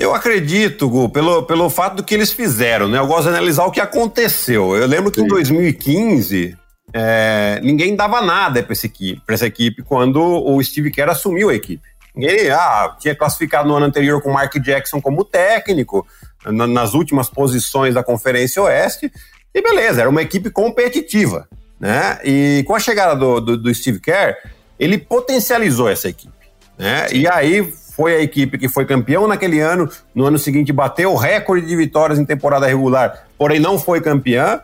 Eu 0.02 0.16
acredito, 0.16 0.90
Gu, 0.90 1.10
pelo, 1.10 1.44
pelo 1.44 1.70
fato 1.70 1.98
do 1.98 2.04
que 2.04 2.16
eles 2.16 2.34
fizeram, 2.34 2.88
né? 2.88 2.98
Eu 2.98 3.06
gosto 3.06 3.24
de 3.24 3.30
analisar 3.30 3.66
o 3.66 3.72
que 3.72 3.80
aconteceu. 3.80 4.76
Eu 4.76 4.88
lembro 4.88 5.12
que 5.12 5.20
Sim. 5.20 5.28
em 5.28 5.30
2015 5.30 6.58
é, 6.92 7.60
ninguém 7.62 7.96
dava 7.96 8.20
nada 8.20 8.64
para 8.64 8.74
essa 8.74 8.88
equipe, 8.88 9.22
essa 9.30 9.46
equipe 9.46 9.84
quando 9.84 10.20
o 10.20 10.62
Steve 10.64 10.90
Kerr 10.90 11.12
assumiu 11.12 11.50
a 11.50 11.54
equipe. 11.54 11.84
Ninguém 12.16 12.50
ah, 12.50 12.96
tinha 13.00 13.16
classificado 13.16 13.70
no 13.70 13.76
ano 13.76 13.86
anterior 13.86 14.20
com 14.24 14.32
o 14.32 14.34
Mark 14.34 14.52
Jackson 14.58 15.00
como 15.00 15.24
técnico, 15.24 16.06
na, 16.44 16.66
nas 16.66 16.96
últimas 16.96 17.30
posições 17.30 17.94
da 17.94 18.04
Conferência 18.04 18.60
Oeste, 18.64 19.12
e 19.54 19.62
beleza, 19.62 20.02
era 20.02 20.10
uma 20.10 20.24
equipe 20.24 20.50
competitiva. 20.50 21.48
Né? 21.80 22.18
E 22.24 22.64
com 22.66 22.74
a 22.74 22.80
chegada 22.80 23.16
do, 23.16 23.40
do, 23.40 23.56
do 23.56 23.74
Steve 23.74 24.00
Kerr, 24.00 24.36
ele 24.80 24.98
potencializou 24.98 25.88
essa 25.88 26.10
equipe. 26.10 26.34
Né? 26.76 27.06
E 27.12 27.28
aí 27.28 27.72
foi 28.02 28.16
a 28.16 28.20
equipe 28.20 28.58
que 28.58 28.68
foi 28.68 28.84
campeão 28.84 29.28
naquele 29.28 29.60
ano, 29.60 29.88
no 30.16 30.26
ano 30.26 30.40
seguinte 30.40 30.74
bateu 30.74 31.12
o 31.12 31.16
recorde 31.16 31.68
de 31.68 31.76
vitórias 31.76 32.18
em 32.18 32.26
temporada 32.26 32.66
regular, 32.66 33.28
porém 33.38 33.60
não 33.60 33.78
foi 33.78 34.02
campeã. 34.02 34.60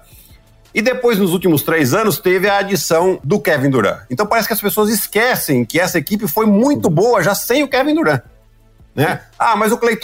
E 0.73 0.81
depois, 0.81 1.19
nos 1.19 1.33
últimos 1.33 1.61
três 1.61 1.93
anos, 1.93 2.17
teve 2.17 2.49
a 2.49 2.57
adição 2.57 3.19
do 3.23 3.39
Kevin 3.39 3.69
Durant. 3.69 3.99
Então 4.09 4.25
parece 4.25 4.47
que 4.47 4.55
as 4.55 4.61
pessoas 4.61 4.89
esquecem 4.89 5.63
que 5.63 5.79
essa 5.79 5.99
equipe 5.99 6.27
foi 6.27 6.47
muito 6.47 6.89
boa 6.89 7.21
já 7.21 7.35
sem 7.35 7.61
o 7.61 7.67
Kevin 7.67 7.93
Durant. 7.93 8.23
Né? 8.95 9.21
Ah, 9.37 9.55
mas 9.55 9.71
o 9.71 9.77
Clay 9.77 9.97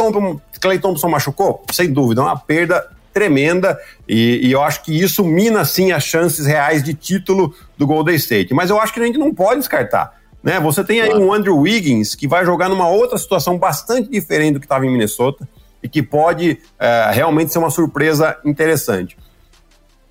Thompson 0.80 1.10
machucou? 1.10 1.66
Sem 1.72 1.92
dúvida, 1.92 2.22
é 2.22 2.26
uma 2.26 2.38
perda 2.38 2.88
tremenda 3.12 3.80
e, 4.08 4.48
e, 4.48 4.52
eu 4.52 4.62
acho 4.62 4.84
que 4.84 4.92
isso 4.92 5.24
mina 5.24 5.66
sim 5.66 5.92
as 5.92 6.04
chances 6.04 6.46
reais 6.46 6.84
de 6.84 6.94
título 6.94 7.56
do 7.76 7.88
Golden 7.88 8.16
State. 8.16 8.54
Mas 8.54 8.70
eu 8.70 8.80
acho 8.80 8.94
que 8.94 9.00
a 9.00 9.06
gente 9.06 9.18
não 9.18 9.34
pode 9.34 9.60
descartar. 9.60 10.22
Né? 10.44 10.60
Você 10.60 10.84
tem 10.84 11.02
aí 11.02 11.10
claro. 11.10 11.26
um 11.26 11.34
Andrew 11.34 11.58
Wiggins 11.58 12.14
que 12.14 12.28
vai 12.28 12.46
jogar 12.46 12.68
numa 12.68 12.90
outra 12.90 13.18
situação 13.18 13.58
bastante 13.58 14.10
diferente 14.10 14.56
do 14.56 14.60
que 14.60 14.66
estava 14.66 14.86
em 14.86 14.92
Minnesota 14.92 15.48
e 15.82 15.88
que 15.88 16.04
pode 16.04 16.60
é, 16.78 17.12
realmente 17.14 17.52
ser 17.54 17.60
uma 17.60 17.70
surpresa 17.70 18.38
interessante. 18.44 19.18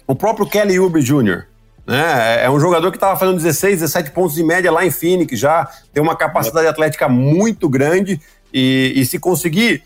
O 0.06 0.14
próprio 0.14 0.46
Kelly 0.46 0.78
Oubre 0.78 1.02
Jr., 1.02 1.44
né? 1.86 2.44
É 2.44 2.50
um 2.50 2.60
jogador 2.60 2.90
que 2.90 2.96
estava 2.96 3.18
fazendo 3.18 3.36
16, 3.36 3.80
17 3.80 4.12
pontos 4.12 4.36
de 4.36 4.44
média 4.44 4.70
lá 4.70 4.86
em 4.86 4.90
Phoenix 4.90 5.38
já, 5.38 5.68
tem 5.92 6.02
uma 6.02 6.14
capacidade 6.14 6.66
atlética 6.66 7.08
muito 7.08 7.68
grande 7.68 8.20
e, 8.54 8.92
e 8.94 9.04
se 9.04 9.18
conseguir 9.18 9.82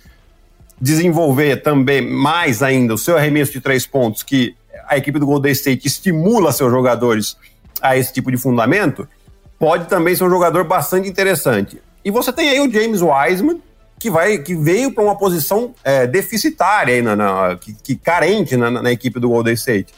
desenvolver 0.79 1.62
também 1.62 2.03
mais 2.03 2.62
ainda 2.62 2.95
o 2.95 2.99
seu 2.99 3.17
arremesso 3.17 3.53
de 3.53 3.61
três 3.61 3.87
pontos, 3.87 4.23
que 4.23 4.55
a 4.87 4.97
equipe 4.97 5.19
do 5.19 5.26
Golden 5.26 5.53
State 5.53 5.87
estimula 5.87 6.53
seus 6.53 6.71
jogadores 6.71 7.37
a 7.81 7.97
esse 7.97 8.12
tipo 8.12 8.31
de 8.31 8.37
fundamento, 8.37 9.09
pode 9.59 9.87
também 9.87 10.15
ser 10.15 10.25
um 10.25 10.31
jogador 10.31 10.65
bastante 10.65 11.09
interessante. 11.09 11.81
E 12.05 12.11
você 12.11 12.33
tem 12.33 12.51
aí 12.51 12.61
o 12.61 12.71
James 12.71 13.01
Wiseman, 13.03 13.61
que 13.99 14.11
vai 14.11 14.39
que 14.39 14.55
veio 14.55 14.93
para 14.93 15.03
uma 15.03 15.17
posição 15.17 15.75
é, 15.83 16.07
deficitária 16.07 16.95
aí 16.95 17.03
na, 17.03 17.17
na 17.17 17.57
que, 17.57 17.75
que, 17.75 17.97
carente 17.97 18.57
na, 18.57 18.71
na, 18.71 18.93
equipe 18.93 19.19
do 19.19 19.29
Golden 19.29 19.55
State. 19.55 19.93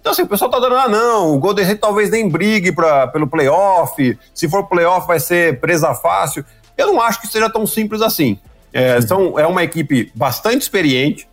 Então, 0.00 0.12
assim, 0.12 0.22
o 0.22 0.26
pessoal 0.26 0.50
tá 0.50 0.58
dando, 0.58 0.76
ah, 0.76 0.88
não, 0.88 1.34
o 1.34 1.38
Golden 1.38 1.64
State 1.64 1.80
talvez 1.80 2.10
nem 2.10 2.28
brigue 2.28 2.72
pra, 2.72 3.06
pelo 3.06 3.26
playoff, 3.26 4.18
se 4.34 4.48
for 4.48 4.66
playoff 4.66 5.06
vai 5.06 5.20
ser 5.20 5.60
presa 5.60 5.94
fácil. 5.94 6.44
Eu 6.76 6.88
não 6.88 7.00
acho 7.00 7.20
que 7.20 7.26
seja 7.26 7.48
tão 7.48 7.66
simples 7.66 8.02
assim. 8.02 8.38
É, 8.72 9.00
são, 9.00 9.38
é 9.38 9.46
uma 9.46 9.62
equipe 9.62 10.10
bastante 10.14 10.62
experiente, 10.62 11.28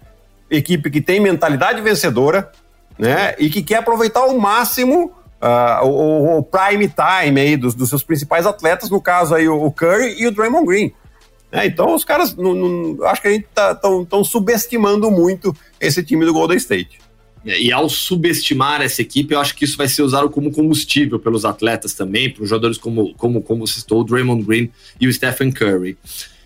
equipe 0.49 0.91
que 0.91 1.01
tem 1.01 1.19
mentalidade 1.19 1.81
vencedora, 1.81 2.51
né, 2.99 3.33
e 3.39 3.49
que 3.49 3.63
quer 3.63 3.77
aproveitar 3.77 4.19
ao 4.19 4.37
máximo 4.37 5.11
uh, 5.41 5.85
o, 5.85 6.37
o, 6.37 6.43
prime 6.43 6.87
time 6.87 7.41
aí 7.41 7.57
dos, 7.57 7.73
dos, 7.73 7.89
seus 7.89 8.03
principais 8.03 8.45
atletas, 8.45 8.89
no 8.89 9.01
caso 9.01 9.33
aí 9.33 9.47
o 9.47 9.71
Curry 9.71 10.21
e 10.21 10.27
o 10.27 10.31
Draymond 10.31 10.65
Green. 10.65 10.93
É, 11.51 11.65
então 11.65 11.93
os 11.93 12.05
caras, 12.05 12.35
não, 12.35 12.53
não, 12.53 13.05
acho 13.07 13.21
que 13.21 13.27
a 13.27 13.31
gente 13.31 13.47
tá 13.53 13.75
tão, 13.75 14.05
tão 14.05 14.23
subestimando 14.23 15.11
muito 15.11 15.53
esse 15.79 16.01
time 16.01 16.25
do 16.25 16.33
Golden 16.33 16.57
State. 16.57 16.99
É, 17.45 17.59
e 17.59 17.71
ao 17.71 17.89
subestimar 17.89 18.81
essa 18.81 19.01
equipe, 19.01 19.33
eu 19.33 19.39
acho 19.39 19.55
que 19.55 19.65
isso 19.65 19.75
vai 19.75 19.87
ser 19.87 20.03
usado 20.03 20.29
como 20.29 20.51
combustível 20.51 21.19
pelos 21.19 21.43
atletas 21.43 21.93
também, 21.93 22.29
para 22.29 22.45
jogadores 22.45 22.77
como, 22.77 23.13
como, 23.15 23.41
como 23.41 23.67
citou, 23.67 24.01
o 24.01 24.03
Draymond 24.03 24.43
Green 24.43 24.71
e 24.99 25.07
o 25.07 25.13
Stephen 25.13 25.51
Curry. 25.51 25.97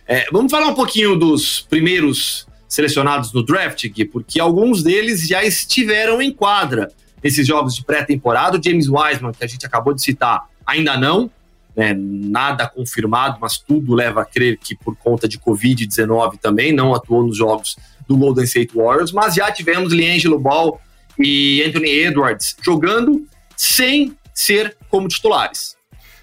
É, 0.07 0.25
vamos 0.31 0.51
falar 0.51 0.67
um 0.67 0.75
pouquinho 0.75 1.15
dos 1.15 1.61
primeiros 1.61 2.47
selecionados 2.67 3.31
no 3.31 3.43
draft, 3.43 3.87
Gui, 3.87 4.05
porque 4.05 4.39
alguns 4.39 4.81
deles 4.81 5.27
já 5.27 5.43
estiveram 5.43 6.21
em 6.21 6.31
quadra 6.31 6.91
nesses 7.23 7.45
jogos 7.47 7.75
de 7.75 7.83
pré-temporada. 7.83 8.57
O 8.57 8.63
James 8.63 8.87
Wiseman, 8.87 9.31
que 9.31 9.43
a 9.43 9.47
gente 9.47 9.65
acabou 9.65 9.93
de 9.93 10.01
citar, 10.01 10.47
ainda 10.65 10.97
não, 10.97 11.29
né, 11.75 11.93
nada 11.97 12.67
confirmado, 12.67 13.37
mas 13.39 13.57
tudo 13.57 13.93
leva 13.93 14.21
a 14.21 14.25
crer 14.25 14.57
que 14.57 14.75
por 14.75 14.95
conta 14.95 15.27
de 15.27 15.37
Covid-19 15.39 16.39
também 16.39 16.71
não 16.71 16.93
atuou 16.93 17.25
nos 17.25 17.37
jogos 17.37 17.75
do 18.07 18.15
Golden 18.15 18.45
State 18.45 18.75
Warriors, 18.75 19.11
mas 19.11 19.35
já 19.35 19.51
tivemos 19.51 19.91
Liangelo 19.91 20.39
Ball 20.39 20.79
e 21.19 21.63
Anthony 21.65 21.89
Edwards 21.89 22.55
jogando 22.63 23.25
sem 23.55 24.15
ser 24.33 24.75
como 24.89 25.07
titulares. 25.07 25.75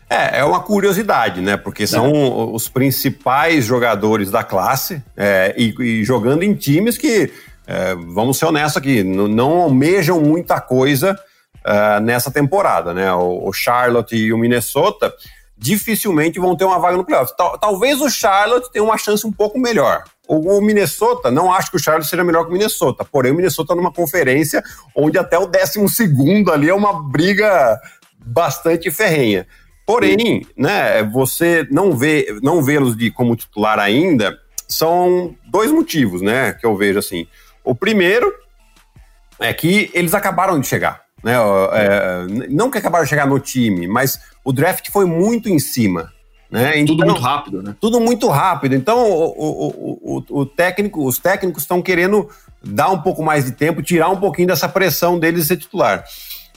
É, 0.08 0.40
é 0.40 0.44
uma 0.44 0.60
curiosidade, 0.60 1.40
né? 1.40 1.56
Porque 1.56 1.86
são 1.86 2.06
é. 2.06 2.54
os 2.54 2.68
principais 2.68 3.64
jogadores 3.64 4.30
da 4.30 4.44
classe 4.44 5.02
é, 5.16 5.54
e, 5.56 5.74
e, 5.80 6.04
jogando 6.04 6.42
em 6.42 6.54
times 6.54 6.98
que, 6.98 7.32
é, 7.66 7.94
vamos 7.94 8.38
ser 8.38 8.46
honestos 8.46 8.76
aqui, 8.76 9.02
não 9.02 9.62
almejam 9.62 10.20
muita 10.20 10.60
coisa 10.60 11.18
é, 11.64 12.00
nessa 12.00 12.30
temporada, 12.30 12.92
né? 12.92 13.12
O, 13.12 13.48
o, 13.48 13.52
Charlotte 13.52 14.16
e 14.16 14.32
o 14.32 14.38
Minnesota 14.38 15.12
dificilmente 15.56 16.40
vão 16.40 16.56
ter 16.56 16.64
uma 16.64 16.78
vaga 16.78 16.96
no 16.96 17.04
playoff. 17.04 17.36
Tal, 17.36 17.56
talvez 17.56 18.00
o 18.00 18.10
Charlotte 18.10 18.70
tenha 18.72 18.84
uma 18.84 18.98
chance 18.98 19.24
um 19.26 19.32
pouco 19.32 19.58
melhor, 19.58 20.02
o 20.28 20.60
Minnesota, 20.60 21.30
não 21.30 21.52
acho 21.52 21.70
que 21.70 21.76
o 21.76 21.80
Charlotte 21.80 22.08
seja 22.08 22.24
melhor 22.24 22.44
que 22.44 22.50
o 22.50 22.52
Minnesota, 22.52 23.04
porém 23.04 23.32
o 23.32 23.34
Minnesota 23.34 23.74
numa 23.74 23.92
conferência 23.92 24.62
onde 24.96 25.18
até 25.18 25.36
o 25.38 25.46
12 25.46 25.88
segundo 25.88 26.52
ali 26.52 26.68
é 26.68 26.74
uma 26.74 27.02
briga 27.02 27.78
bastante 28.24 28.90
ferrenha. 28.90 29.46
Porém, 29.84 30.46
né, 30.56 31.02
você 31.02 31.66
não 31.70 31.96
vê 31.96 32.38
não 32.40 32.62
vê-los 32.62 32.96
de 32.96 33.10
como 33.10 33.36
titular 33.36 33.78
ainda, 33.78 34.38
são 34.68 35.34
dois 35.44 35.70
motivos, 35.70 36.22
né, 36.22 36.52
que 36.52 36.64
eu 36.64 36.76
vejo 36.76 36.98
assim. 36.98 37.26
O 37.64 37.74
primeiro 37.74 38.32
é 39.38 39.52
que 39.52 39.90
eles 39.94 40.14
acabaram 40.14 40.60
de 40.60 40.66
chegar, 40.66 41.02
né? 41.22 41.34
É, 41.72 42.26
não 42.48 42.70
que 42.70 42.78
acabaram 42.78 43.04
de 43.04 43.10
chegar 43.10 43.26
no 43.26 43.38
time, 43.38 43.86
mas 43.86 44.20
o 44.44 44.52
draft 44.52 44.90
foi 44.90 45.04
muito 45.04 45.48
em 45.48 45.58
cima. 45.58 46.12
Né? 46.50 46.80
Então, 46.80 46.94
tudo 46.94 47.06
muito 47.06 47.20
rápido, 47.20 47.62
né? 47.62 47.76
Tudo 47.80 48.00
muito 48.00 48.28
rápido. 48.28 48.74
Então, 48.74 49.10
o, 49.10 49.24
o, 49.24 50.16
o, 50.28 50.40
o 50.40 50.46
técnico, 50.46 51.06
os 51.06 51.18
técnicos 51.18 51.62
estão 51.62 51.80
querendo 51.80 52.28
dar 52.62 52.90
um 52.90 53.00
pouco 53.00 53.22
mais 53.22 53.46
de 53.46 53.52
tempo, 53.52 53.82
tirar 53.82 54.10
um 54.10 54.20
pouquinho 54.20 54.48
dessa 54.48 54.68
pressão 54.68 55.18
deles 55.18 55.42
de 55.42 55.48
ser 55.48 55.56
titular. 55.56 56.04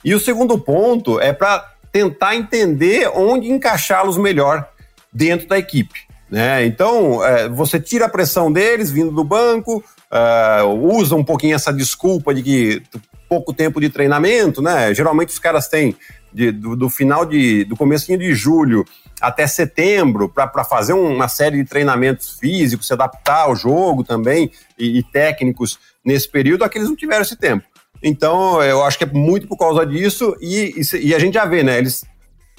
E 0.04 0.14
o 0.14 0.20
segundo 0.20 0.60
ponto 0.60 1.20
é 1.20 1.32
para 1.32 1.74
tentar 1.92 2.36
entender 2.36 3.10
onde 3.16 3.50
encaixá-los 3.50 4.18
melhor 4.18 4.68
dentro 5.14 5.48
da 5.48 5.58
equipe. 5.58 6.05
Né? 6.30 6.66
Então, 6.66 7.24
é, 7.24 7.48
você 7.48 7.80
tira 7.80 8.06
a 8.06 8.10
pressão 8.10 8.52
deles 8.52 8.90
vindo 8.90 9.12
do 9.12 9.24
banco, 9.24 9.84
uh, 10.12 10.68
usa 10.96 11.16
um 11.16 11.24
pouquinho 11.24 11.56
essa 11.56 11.72
desculpa 11.72 12.34
de 12.34 12.42
que 12.42 12.84
pouco 13.30 13.54
tempo 13.54 13.80
de 13.80 13.90
treinamento, 13.90 14.62
né? 14.62 14.94
Geralmente 14.94 15.30
os 15.30 15.40
caras 15.40 15.68
têm 15.68 15.96
de, 16.34 16.52
do, 16.52 16.76
do, 16.76 16.90
final 16.90 17.26
de 17.26 17.64
do 17.66 17.76
comecinho 17.76 18.18
de 18.18 18.34
julho 18.34 18.86
até 19.22 19.48
setembro 19.48 20.30
para 20.30 20.64
fazer 20.64 20.94
uma 20.94 21.28
série 21.28 21.58
de 21.58 21.66
treinamentos 21.66 22.38
físicos, 22.40 22.88
se 22.88 22.94
adaptar 22.94 23.44
ao 23.44 23.56
jogo 23.56 24.04
também 24.04 24.52
e, 24.78 25.00
e 25.00 25.04
técnicos 25.04 25.80
nesse 26.04 26.30
período, 26.30 26.64
aqueles 26.64 26.88
não 26.88 26.96
tiveram 26.96 27.22
esse 27.22 27.36
tempo. 27.36 27.66
Então, 28.04 28.62
eu 28.62 28.84
acho 28.84 28.98
que 28.98 29.04
é 29.04 29.08
muito 29.08 29.48
por 29.48 29.58
causa 29.58 29.86
disso 29.86 30.36
e, 30.40 30.76
e, 30.78 31.08
e 31.08 31.16
a 31.16 31.20
gente 31.20 31.36
já 31.36 31.46
vê, 31.46 31.64
né? 31.64 31.78
Eles, 31.78 32.06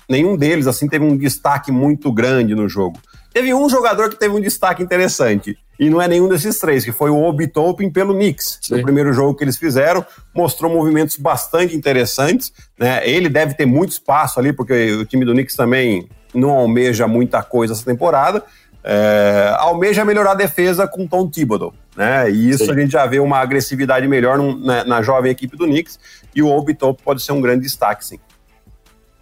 nenhum 0.08 0.36
deles 0.36 0.66
assim 0.66 0.88
teve 0.88 1.04
um 1.04 1.16
destaque 1.16 1.70
muito 1.70 2.10
grande 2.12 2.54
no 2.54 2.68
jogo. 2.68 2.98
Teve 3.36 3.52
um 3.52 3.68
jogador 3.68 4.08
que 4.08 4.16
teve 4.16 4.34
um 4.34 4.40
destaque 4.40 4.82
interessante, 4.82 5.58
e 5.78 5.90
não 5.90 6.00
é 6.00 6.08
nenhum 6.08 6.26
desses 6.26 6.58
três, 6.58 6.86
que 6.86 6.90
foi 6.90 7.10
o 7.10 7.22
Obi 7.22 7.46
Toppin 7.46 7.90
pelo 7.90 8.14
Knicks. 8.14 8.60
Sim. 8.62 8.76
No 8.76 8.82
primeiro 8.82 9.12
jogo 9.12 9.34
que 9.34 9.44
eles 9.44 9.58
fizeram, 9.58 10.02
mostrou 10.34 10.72
movimentos 10.72 11.18
bastante 11.18 11.76
interessantes. 11.76 12.50
Né? 12.78 13.06
Ele 13.06 13.28
deve 13.28 13.52
ter 13.52 13.66
muito 13.66 13.90
espaço 13.90 14.40
ali, 14.40 14.54
porque 14.54 14.90
o 14.92 15.04
time 15.04 15.22
do 15.26 15.34
Knicks 15.34 15.54
também 15.54 16.08
não 16.32 16.48
almeja 16.48 17.06
muita 17.06 17.42
coisa 17.42 17.74
essa 17.74 17.84
temporada. 17.84 18.42
É, 18.82 19.54
almeja 19.58 20.02
melhorar 20.02 20.30
a 20.30 20.34
defesa 20.34 20.88
com 20.88 21.06
Tom 21.06 21.28
Thibodeau, 21.28 21.74
né? 21.94 22.30
E 22.30 22.48
isso 22.48 22.64
Sim. 22.64 22.70
a 22.70 22.74
gente 22.74 22.92
já 22.92 23.04
vê 23.04 23.18
uma 23.18 23.38
agressividade 23.38 24.08
melhor 24.08 24.38
na, 24.38 24.82
na, 24.82 25.02
jovem 25.02 25.30
equipe 25.30 25.58
do 25.58 25.66
Knicks 25.66 25.98
e 26.34 26.42
o 26.42 26.48
Obi 26.48 26.72
Top 26.72 27.02
pode 27.02 27.20
ser 27.20 27.32
um 27.32 27.40
grande 27.42 27.64
destaque, 27.64 28.02
sim. 28.02 28.18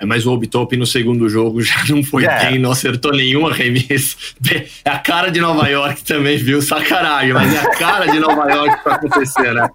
É, 0.05 0.07
mas 0.07 0.27
o 0.27 0.33
Obitop 0.33 0.77
no 0.77 0.87
segundo 0.87 1.29
jogo 1.29 1.61
já 1.63 1.83
não 1.89 2.05
foi 2.05 2.25
é. 2.25 2.51
bem, 2.51 2.59
não 2.59 2.71
acertou 2.71 3.13
nenhum 3.13 3.47
arremesso. 3.47 4.17
É 4.85 4.91
a 4.91 4.99
cara 4.99 5.31
de 5.31 5.41
Nova 5.41 5.67
York 5.69 6.05
também, 6.05 6.37
viu? 6.37 6.61
Sacanagem, 6.61 7.33
mas 7.33 7.53
é 7.55 7.59
a 7.59 7.71
cara 7.71 8.07
de 8.07 8.19
Nova 8.19 8.51
York 8.51 8.83
para 8.85 8.97
acontecer, 8.97 9.55
né? 9.55 9.69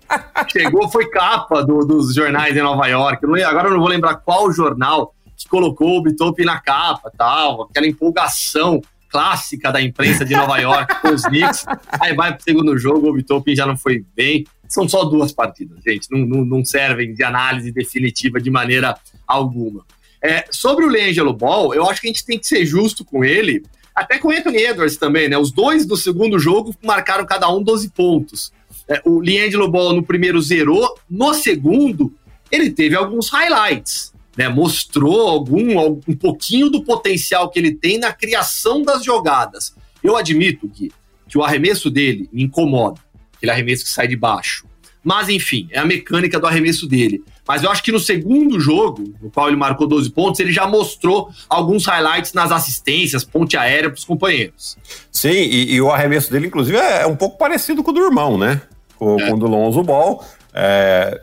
Chegou, 0.52 0.88
foi 0.90 1.10
capa 1.10 1.64
do, 1.64 1.86
dos 1.86 2.14
jornais 2.14 2.56
em 2.56 2.62
Nova 2.62 2.86
York. 2.88 3.26
Agora 3.44 3.68
eu 3.68 3.74
não 3.74 3.80
vou 3.80 3.90
lembrar 3.90 4.16
qual 4.16 4.52
jornal 4.52 5.14
que 5.36 5.50
colocou 5.50 5.90
o 5.90 5.98
Obitop 5.98 6.44
na 6.46 6.60
capa, 6.60 7.12
tal, 7.18 7.64
aquela 7.64 7.88
empolgação 7.88 8.80
clássica 9.10 9.72
da 9.72 9.82
imprensa 9.82 10.24
de 10.24 10.36
Nova 10.36 10.58
York 10.58 11.02
com 11.02 11.10
os 11.10 11.24
Knicks. 11.24 11.66
Aí 12.00 12.14
vai 12.14 12.34
pro 12.34 12.44
segundo 12.44 12.78
jogo, 12.78 13.08
o 13.08 13.10
Obitop 13.10 13.56
já 13.56 13.66
não 13.66 13.76
foi 13.76 14.06
bem. 14.16 14.46
São 14.68 14.88
só 14.88 15.04
duas 15.04 15.32
partidas, 15.32 15.80
gente. 15.84 16.08
Não, 16.12 16.20
não, 16.20 16.46
não 16.46 16.64
servem 16.64 17.14
de 17.14 17.24
análise 17.24 17.72
definitiva 17.72 18.40
de 18.40 18.52
maneira 18.52 18.96
alguma. 19.28 19.84
É, 20.22 20.46
sobre 20.52 20.86
o 20.86 20.90
Leangelo 20.90 21.34
Ball, 21.34 21.74
eu 21.74 21.90
acho 21.90 22.02
que 22.02 22.08
a 22.08 22.12
gente 22.12 22.26
tem 22.26 22.38
que 22.38 22.48
ser 22.48 22.66
justo 22.66 23.06
com 23.06 23.24
ele, 23.24 23.64
até 23.96 24.18
com 24.18 24.30
o 24.30 24.32
Anthony 24.32 24.58
Edwards 24.58 24.98
também, 24.98 25.30
né? 25.30 25.38
Os 25.38 25.52
dois 25.52 25.86
do 25.86 25.96
segundo 25.96 26.38
jogo 26.40 26.76
marcaram 26.84 27.26
cada 27.26 27.50
um 27.50 27.62
12 27.62 27.90
pontos. 27.90 28.52
É, 28.88 29.02
o 29.06 29.20
Leangelo 29.20 29.70
Ball 29.70 29.94
no 29.94 30.04
primeiro 30.04 30.42
zerou, 30.42 30.98
no 31.10 31.34
segundo 31.34 32.14
ele 32.52 32.72
teve 32.72 32.96
alguns 32.96 33.30
highlights, 33.30 34.14
né? 34.36 34.50
Mostrou 34.50 35.28
algum, 35.28 36.00
um 36.08 36.16
pouquinho 36.16 36.70
do 36.70 36.84
potencial 36.84 37.50
que 37.50 37.60
ele 37.60 37.74
tem 37.74 37.98
na 37.98 38.12
criação 38.12 38.82
das 38.82 39.04
jogadas. 39.04 39.76
Eu 40.04 40.16
admito 40.16 40.68
que, 40.70 40.92
que 41.28 41.38
o 41.38 41.44
arremesso 41.44 41.90
dele 41.90 42.30
me 42.32 42.44
incomoda, 42.44 43.00
aquele 43.36 43.52
arremesso 43.52 43.84
que 43.86 43.92
sai 43.92 44.08
de 44.08 44.16
baixo. 44.16 44.66
Mas 45.04 45.30
enfim, 45.30 45.68
é 45.72 45.80
a 45.80 45.86
mecânica 45.86 46.40
do 46.40 46.48
arremesso 46.48 46.88
dele. 46.88 47.24
Mas 47.50 47.64
eu 47.64 47.72
acho 47.72 47.82
que 47.82 47.92
no 47.92 48.00
segundo 48.00 48.60
jogo, 48.60 49.12
no 49.20 49.32
qual 49.32 49.48
ele 49.48 49.58
marcou 49.58 49.88
12 49.88 50.12
pontos, 50.12 50.40
ele 50.40 50.52
já 50.52 50.68
mostrou 50.68 51.32
alguns 51.50 51.84
highlights 51.88 52.32
nas 52.32 52.52
assistências, 52.52 53.24
ponte 53.24 53.58
aérea 53.58 53.90
para 53.90 53.98
os 53.98 54.06
companheiros. 54.06 54.78
Sim, 55.12 55.32
e, 55.32 55.74
e, 55.74 55.82
o 55.82 55.90
arremesso 55.90 56.32
dele, 56.32 56.46
inclusive, 56.46 56.78
é 56.78 57.08
um 57.08 57.16
pouco 57.16 57.40
parecido 57.40 57.84
com 57.84 57.90
o 57.90 57.94
do 57.96 58.06
irmão, 58.06 58.38
né? 58.38 58.62
Com, 59.00 59.20
é. 59.20 59.28
com 59.28 59.36
o 59.36 59.40
do 59.40 59.48
Lonzo 59.48 59.82
Ball. 59.82 60.24
É, 60.54 61.22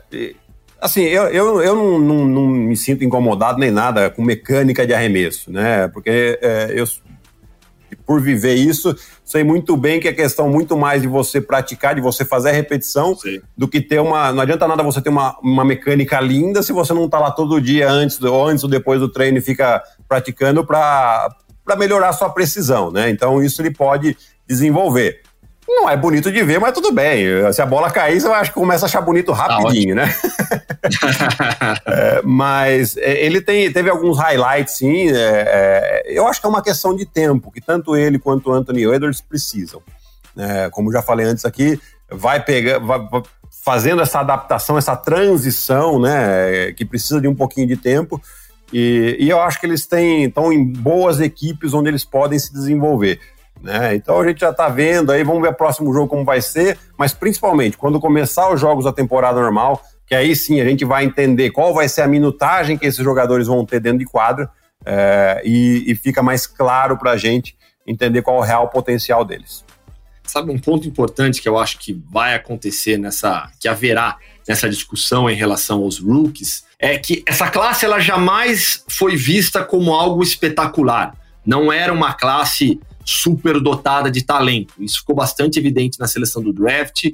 Assim, 0.81 1.01
eu, 1.01 1.23
eu, 1.29 1.61
eu 1.61 1.75
não, 1.75 1.97
não, 1.99 2.25
não, 2.25 2.47
me 2.47 2.75
sinto 2.75 3.03
incomodado 3.03 3.57
nem 3.57 3.71
nada 3.71 4.11
com 4.11 4.21
mecânica 4.21 4.85
de 4.85 4.93
arremesso, 4.93 5.51
né? 5.51 5.87
Porque 5.87 6.37
é, 6.41 6.73
eu, 6.75 6.85
por 7.95 8.21
viver 8.21 8.55
isso, 8.55 8.95
sei 9.23 9.43
muito 9.43 9.75
bem 9.75 9.99
que 9.99 10.07
é 10.07 10.13
questão 10.13 10.49
muito 10.49 10.77
mais 10.77 11.01
de 11.01 11.07
você 11.07 11.39
praticar, 11.41 11.95
de 11.95 12.01
você 12.01 12.23
fazer 12.25 12.49
a 12.49 12.53
repetição, 12.53 13.15
Sim. 13.15 13.41
do 13.57 13.67
que 13.67 13.81
ter 13.81 13.99
uma. 13.99 14.31
Não 14.31 14.41
adianta 14.41 14.67
nada 14.67 14.83
você 14.83 15.01
ter 15.01 15.09
uma, 15.09 15.37
uma 15.41 15.65
mecânica 15.65 16.19
linda 16.19 16.63
se 16.63 16.73
você 16.73 16.93
não 16.93 17.05
está 17.05 17.19
lá 17.19 17.31
todo 17.31 17.61
dia 17.61 17.89
antes, 17.89 18.21
ou 18.21 18.47
antes 18.47 18.63
ou 18.63 18.69
depois 18.69 18.99
do 18.99 19.09
treino 19.09 19.37
e 19.37 19.41
fica 19.41 19.81
praticando 20.07 20.65
para 20.65 21.29
melhorar 21.77 22.09
a 22.09 22.13
sua 22.13 22.29
precisão, 22.29 22.91
né? 22.91 23.09
Então 23.09 23.41
isso 23.41 23.61
ele 23.61 23.71
pode 23.71 24.17
desenvolver. 24.47 25.21
Não 25.67 25.89
é 25.89 25.97
bonito 25.97 26.31
de 26.31 26.41
ver, 26.43 26.59
mas 26.59 26.73
tudo 26.73 26.93
bem. 26.93 27.25
Se 27.51 27.61
a 27.61 27.65
bola 27.65 27.91
cair, 27.91 28.21
você 28.21 28.27
acho 28.27 28.51
que 28.51 28.59
começa 28.59 28.85
a 28.85 28.87
achar 28.87 29.01
bonito 29.01 29.33
rapidinho, 29.33 29.95
tá 29.95 30.05
né? 30.05 30.15
é, 31.85 32.21
mas 32.23 32.95
é, 32.95 33.25
ele 33.25 33.41
tem, 33.41 33.71
teve 33.71 33.89
alguns 33.89 34.17
highlights, 34.17 34.77
sim. 34.77 35.11
É, 35.11 35.13
é, 35.15 36.03
eu 36.07 36.25
acho 36.25 36.39
que 36.39 36.47
é 36.47 36.49
uma 36.49 36.63
questão 36.63 36.95
de 36.95 37.05
tempo, 37.05 37.51
que 37.51 37.59
tanto 37.59 37.97
ele 37.97 38.17
quanto 38.17 38.49
o 38.49 38.53
Anthony 38.53 38.83
Edwards 38.83 39.19
precisam. 39.19 39.81
É, 40.37 40.69
como 40.69 40.91
já 40.91 41.01
falei 41.01 41.25
antes 41.25 41.43
aqui, 41.43 41.79
vai 42.09 42.41
pegar, 42.41 42.79
vai, 42.79 42.99
fazendo 43.63 44.01
essa 44.01 44.21
adaptação, 44.21 44.77
essa 44.77 44.95
transição, 44.95 45.99
né, 45.99 46.71
que 46.77 46.85
precisa 46.85 47.19
de 47.19 47.27
um 47.27 47.35
pouquinho 47.35 47.67
de 47.67 47.75
tempo. 47.75 48.21
E, 48.71 49.17
e 49.19 49.29
eu 49.29 49.41
acho 49.41 49.59
que 49.59 49.65
eles 49.65 49.85
têm, 49.85 50.25
estão 50.25 50.53
em 50.53 50.63
boas 50.63 51.19
equipes 51.19 51.73
onde 51.73 51.89
eles 51.89 52.05
podem 52.05 52.39
se 52.39 52.53
desenvolver. 52.53 53.19
Né? 53.61 53.95
Então 53.95 54.19
a 54.19 54.27
gente 54.27 54.39
já 54.39 54.51
está 54.51 54.69
vendo 54.69 55.11
aí, 55.11 55.23
vamos 55.23 55.41
ver 55.41 55.49
o 55.49 55.53
próximo 55.53 55.93
jogo 55.93 56.07
como 56.07 56.23
vai 56.23 56.41
ser, 56.41 56.77
mas 56.97 57.13
principalmente 57.13 57.77
quando 57.77 57.99
começar 57.99 58.51
os 58.51 58.59
jogos 58.59 58.85
da 58.85 58.93
temporada 58.93 59.39
normal, 59.39 59.81
que 60.05 60.15
aí 60.15 60.35
sim 60.35 60.61
a 60.61 60.65
gente 60.65 60.85
vai 60.85 61.03
entender 61.03 61.51
qual 61.51 61.73
vai 61.73 61.89
ser 61.89 62.01
a 62.01 62.07
minutagem 62.07 62.77
que 62.77 62.85
esses 62.85 63.03
jogadores 63.03 63.47
vão 63.47 63.65
ter 63.65 63.79
dentro 63.79 63.99
de 63.99 64.05
quadra 64.05 64.49
é, 64.85 65.41
e, 65.43 65.91
e, 65.91 65.95
fica 65.95 66.23
mais 66.23 66.47
claro 66.47 66.97
para 66.97 67.11
a 67.11 67.17
gente 67.17 67.57
entender 67.85 68.21
qual 68.21 68.37
é 68.37 68.39
o 68.39 68.43
real 68.43 68.69
potencial 68.69 69.25
deles. 69.25 69.65
Sabe 70.23 70.51
um 70.51 70.59
ponto 70.59 70.87
importante 70.87 71.41
que 71.41 71.49
eu 71.49 71.57
acho 71.57 71.77
que 71.79 71.93
vai 72.09 72.35
acontecer 72.35 72.97
nessa, 72.97 73.49
que 73.59 73.67
haverá 73.67 74.17
nessa 74.47 74.69
discussão 74.69 75.29
em 75.29 75.35
relação 75.35 75.83
aos 75.83 75.99
rookies, 75.99 76.63
é 76.79 76.97
que 76.97 77.23
essa 77.25 77.49
classe 77.49 77.85
ela 77.85 77.99
jamais 77.99 78.83
foi 78.87 79.15
vista 79.15 79.63
como 79.63 79.93
algo 79.93 80.23
espetacular. 80.23 81.13
Não 81.45 81.71
era 81.71 81.91
uma 81.91 82.13
classe 82.13 82.79
super 83.07 83.59
dotada 83.61 84.11
de 84.11 84.21
talento. 84.21 84.73
Isso 84.79 84.99
ficou 84.99 85.15
bastante 85.15 85.57
evidente 85.57 85.97
na 85.97 86.07
seleção 86.07 86.43
do 86.43 86.51
draft, 86.51 87.05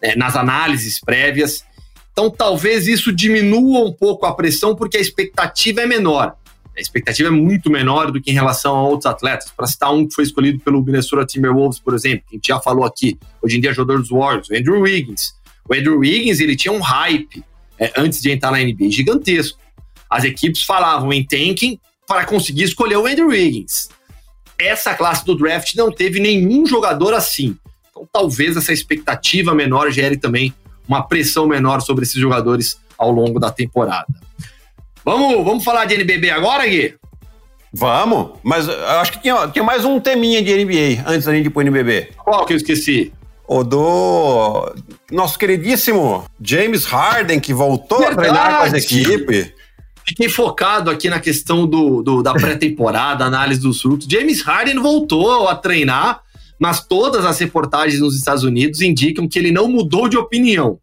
é, 0.00 0.16
nas 0.16 0.34
análises 0.34 0.98
prévias. 0.98 1.64
Então, 2.12 2.30
talvez 2.30 2.86
isso 2.86 3.12
diminua 3.12 3.84
um 3.84 3.92
pouco 3.92 4.24
a 4.24 4.34
pressão, 4.34 4.74
porque 4.74 4.96
a 4.96 5.00
expectativa 5.00 5.82
é 5.82 5.86
menor. 5.86 6.34
A 6.74 6.80
expectativa 6.80 7.28
é 7.28 7.32
muito 7.32 7.70
menor 7.70 8.10
do 8.10 8.22
que 8.22 8.30
em 8.30 8.34
relação 8.34 8.74
a 8.74 8.82
outros 8.82 9.06
atletas. 9.06 9.52
Para 9.54 9.66
citar 9.66 9.92
um 9.92 10.06
que 10.06 10.14
foi 10.14 10.24
escolhido 10.24 10.60
pelo 10.60 10.82
Minnesota 10.82 11.26
Timberwolves, 11.26 11.78
por 11.78 11.94
exemplo, 11.94 12.24
que 12.28 12.34
a 12.34 12.38
gente 12.38 12.48
já 12.48 12.58
falou 12.60 12.84
aqui, 12.84 13.18
hoje 13.42 13.58
em 13.58 13.60
dia 13.60 13.70
é 13.70 13.74
jogador 13.74 14.00
dos 14.00 14.10
Warriors, 14.10 14.48
o 14.48 14.56
Andrew 14.56 14.80
Wiggins. 14.80 15.34
O 15.68 15.74
Andrew 15.74 15.98
Wiggins 15.98 16.40
ele 16.40 16.56
tinha 16.56 16.72
um 16.72 16.80
hype 16.80 17.44
é, 17.78 17.92
antes 17.96 18.20
de 18.20 18.30
entrar 18.30 18.50
na 18.50 18.58
NBA 18.58 18.90
gigantesco. 18.90 19.58
As 20.08 20.24
equipes 20.24 20.62
falavam 20.62 21.12
em 21.12 21.22
tanking 21.22 21.78
para 22.06 22.24
conseguir 22.24 22.62
escolher 22.62 22.96
o 22.96 23.06
Andrew 23.06 23.28
Wiggins 23.28 23.88
essa 24.58 24.94
classe 24.94 25.24
do 25.24 25.36
draft 25.36 25.74
não 25.74 25.90
teve 25.90 26.20
nenhum 26.20 26.66
jogador 26.66 27.14
assim. 27.14 27.56
Então, 27.90 28.08
talvez 28.12 28.56
essa 28.56 28.72
expectativa 28.72 29.54
menor 29.54 29.90
gere 29.90 30.16
também 30.16 30.52
uma 30.86 31.02
pressão 31.02 31.46
menor 31.46 31.80
sobre 31.80 32.04
esses 32.04 32.20
jogadores 32.20 32.80
ao 32.96 33.10
longo 33.10 33.38
da 33.38 33.50
temporada. 33.50 34.06
Vamos, 35.04 35.44
vamos 35.44 35.64
falar 35.64 35.84
de 35.84 35.94
NBB 35.94 36.30
agora, 36.30 36.66
Gui? 36.66 36.94
Vamos, 37.72 38.30
mas 38.42 38.66
eu 38.66 38.86
acho 39.00 39.12
que 39.12 39.20
tinha, 39.20 39.46
tinha 39.48 39.62
mais 39.62 39.84
um 39.84 40.00
teminha 40.00 40.42
de 40.42 40.64
NBA 40.64 41.04
antes 41.06 41.26
da 41.26 41.34
gente 41.34 41.46
ir 41.46 41.50
pro 41.50 41.60
NBB. 41.60 42.10
Qual 42.16 42.46
que 42.46 42.54
eu 42.54 42.56
esqueci? 42.56 43.12
O 43.46 43.62
do 43.62 44.74
nosso 45.10 45.38
queridíssimo 45.38 46.24
James 46.40 46.84
Harden, 46.84 47.40
que 47.40 47.54
voltou 47.54 47.98
Verdade. 47.98 48.28
a 48.28 48.32
treinar 48.32 48.58
com 48.58 48.64
as 48.64 48.72
equipes. 48.74 49.52
Fiquei 50.08 50.26
focado 50.26 50.90
aqui 50.90 51.10
na 51.10 51.20
questão 51.20 51.66
do, 51.66 52.02
do 52.02 52.22
da 52.22 52.32
pré-temporada, 52.32 53.26
análise 53.26 53.60
dos 53.60 53.82
frutos. 53.82 54.08
James 54.10 54.40
Harden 54.40 54.78
voltou 54.78 55.46
a 55.46 55.54
treinar, 55.54 56.22
mas 56.58 56.82
todas 56.82 57.26
as 57.26 57.38
reportagens 57.38 58.00
nos 58.00 58.16
Estados 58.16 58.42
Unidos 58.42 58.80
indicam 58.80 59.28
que 59.28 59.38
ele 59.38 59.52
não 59.52 59.68
mudou 59.68 60.08
de 60.08 60.16
opinião, 60.16 60.80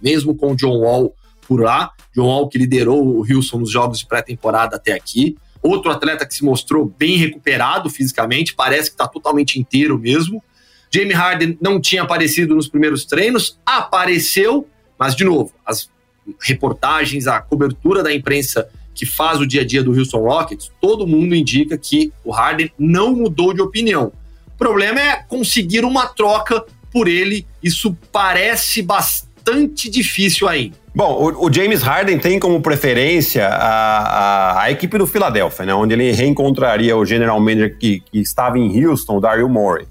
mesmo 0.00 0.34
com 0.34 0.52
o 0.52 0.56
John 0.56 0.78
Wall 0.80 1.14
por 1.48 1.62
lá. 1.62 1.90
John 2.14 2.26
Wall 2.26 2.48
que 2.50 2.58
liderou 2.58 3.02
o 3.02 3.20
Houston 3.20 3.60
nos 3.60 3.70
jogos 3.70 4.00
de 4.00 4.06
pré-temporada 4.06 4.76
até 4.76 4.92
aqui. 4.92 5.38
Outro 5.62 5.90
atleta 5.90 6.26
que 6.26 6.34
se 6.34 6.44
mostrou 6.44 6.84
bem 6.84 7.16
recuperado 7.16 7.88
fisicamente, 7.88 8.54
parece 8.54 8.90
que 8.90 8.94
está 8.94 9.08
totalmente 9.08 9.58
inteiro 9.58 9.98
mesmo. 9.98 10.44
James 10.92 11.16
Harden 11.16 11.56
não 11.62 11.80
tinha 11.80 12.02
aparecido 12.02 12.54
nos 12.54 12.68
primeiros 12.68 13.06
treinos, 13.06 13.58
apareceu, 13.64 14.68
mas 14.98 15.16
de 15.16 15.24
novo, 15.24 15.50
as 15.64 15.88
reportagens, 16.40 17.26
a 17.26 17.40
cobertura 17.40 18.02
da 18.02 18.14
imprensa 18.14 18.68
que 18.94 19.06
faz 19.06 19.40
o 19.40 19.46
dia 19.46 19.62
a 19.62 19.64
dia 19.64 19.82
do 19.82 19.96
Houston 19.96 20.18
Rockets, 20.18 20.70
todo 20.80 21.06
mundo 21.06 21.34
indica 21.34 21.78
que 21.78 22.12
o 22.24 22.30
Harden 22.30 22.70
não 22.78 23.14
mudou 23.14 23.54
de 23.54 23.62
opinião. 23.62 24.12
O 24.46 24.58
problema 24.58 25.00
é 25.00 25.16
conseguir 25.16 25.84
uma 25.84 26.06
troca 26.06 26.64
por 26.92 27.08
ele. 27.08 27.46
Isso 27.62 27.96
parece 28.12 28.82
bastante 28.82 29.88
difícil 29.88 30.48
ainda. 30.48 30.76
Bom, 30.94 31.12
o, 31.12 31.46
o, 31.46 31.52
James 31.52 31.82
Harden 31.82 32.18
tem 32.18 32.38
como 32.38 32.60
preferência 32.60 33.46
a, 33.46 33.98
a, 33.98 34.62
a, 34.62 34.70
equipe 34.72 34.98
do 34.98 35.06
Philadelphia, 35.06 35.64
né, 35.64 35.72
onde 35.72 35.94
ele 35.94 36.10
reencontraria 36.10 36.96
o 36.96 37.06
general 37.06 37.38
manager 37.38 37.78
que, 37.78 38.00
que 38.00 38.18
estava 38.18 38.58
em 38.58 38.84
Houston, 38.84 39.20
Daryl 39.20 39.48
Morey. 39.48 39.86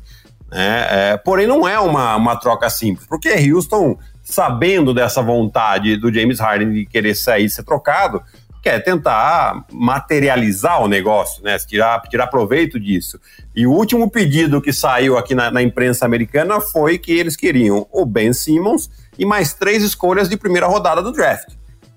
Né, 0.52 0.88
é, 0.90 1.18
porém, 1.18 1.48
não 1.48 1.68
é 1.68 1.80
uma, 1.80 2.18
uma 2.18 2.36
troca 2.36 2.70
simples, 2.70 3.08
porque 3.08 3.30
Houston 3.30 3.98
sabendo 4.30 4.94
dessa 4.94 5.24
vontade 5.24 5.98
do 5.98 6.14
James 6.14 6.40
Harden 6.40 6.72
de 6.72 6.86
querer 6.86 7.16
sair 7.16 7.50
ser 7.50 7.64
trocado, 7.64 8.22
quer 8.62 8.80
tentar 8.84 9.66
materializar 9.72 10.84
o 10.84 10.88
negócio, 10.88 11.44
né? 11.44 11.58
Tirar, 11.58 12.00
tirar 12.04 12.28
proveito 12.28 12.80
disso. 12.80 13.20
E 13.56 13.66
o 13.66 13.72
último 13.72 14.10
pedido 14.10 14.62
que 14.62 14.72
saiu 14.72 15.18
aqui 15.18 15.34
na, 15.34 15.50
na, 15.50 15.64
imprensa 15.64 16.06
americana 16.06 16.62
foi 16.62 17.00
que 17.00 17.12
eles 17.12 17.36
queriam 17.36 17.88
o 17.92 18.06
Ben 18.06 18.32
Simmons 18.32 18.92
e 19.18 19.26
mais 19.26 19.54
três 19.54 19.82
escolhas 19.82 20.30
de 20.30 20.38
primeira 20.38 20.68
rodada 20.68 21.02
do 21.02 21.12
draft. 21.12 21.50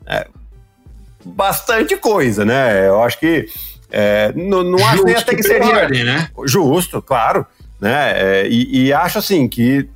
É, 0.06 0.26
bastante 1.22 1.96
coisa, 1.96 2.46
né? 2.46 2.88
Eu 2.88 3.02
acho 3.02 3.18
que 3.18 3.46
é, 3.90 4.32
não, 4.34 4.62
não 4.62 4.78
acho 4.86 5.04
nem 5.04 5.16
até 5.16 5.34
que 5.34 5.42
seria 5.42 5.82
ordem, 5.82 6.02
né? 6.02 6.30
justo, 6.46 7.02
claro, 7.02 7.44
né? 7.78 8.12
É, 8.16 8.48
e, 8.48 8.86
e 8.86 8.92
acho 8.92 9.18
assim 9.18 9.46
que 9.46 9.86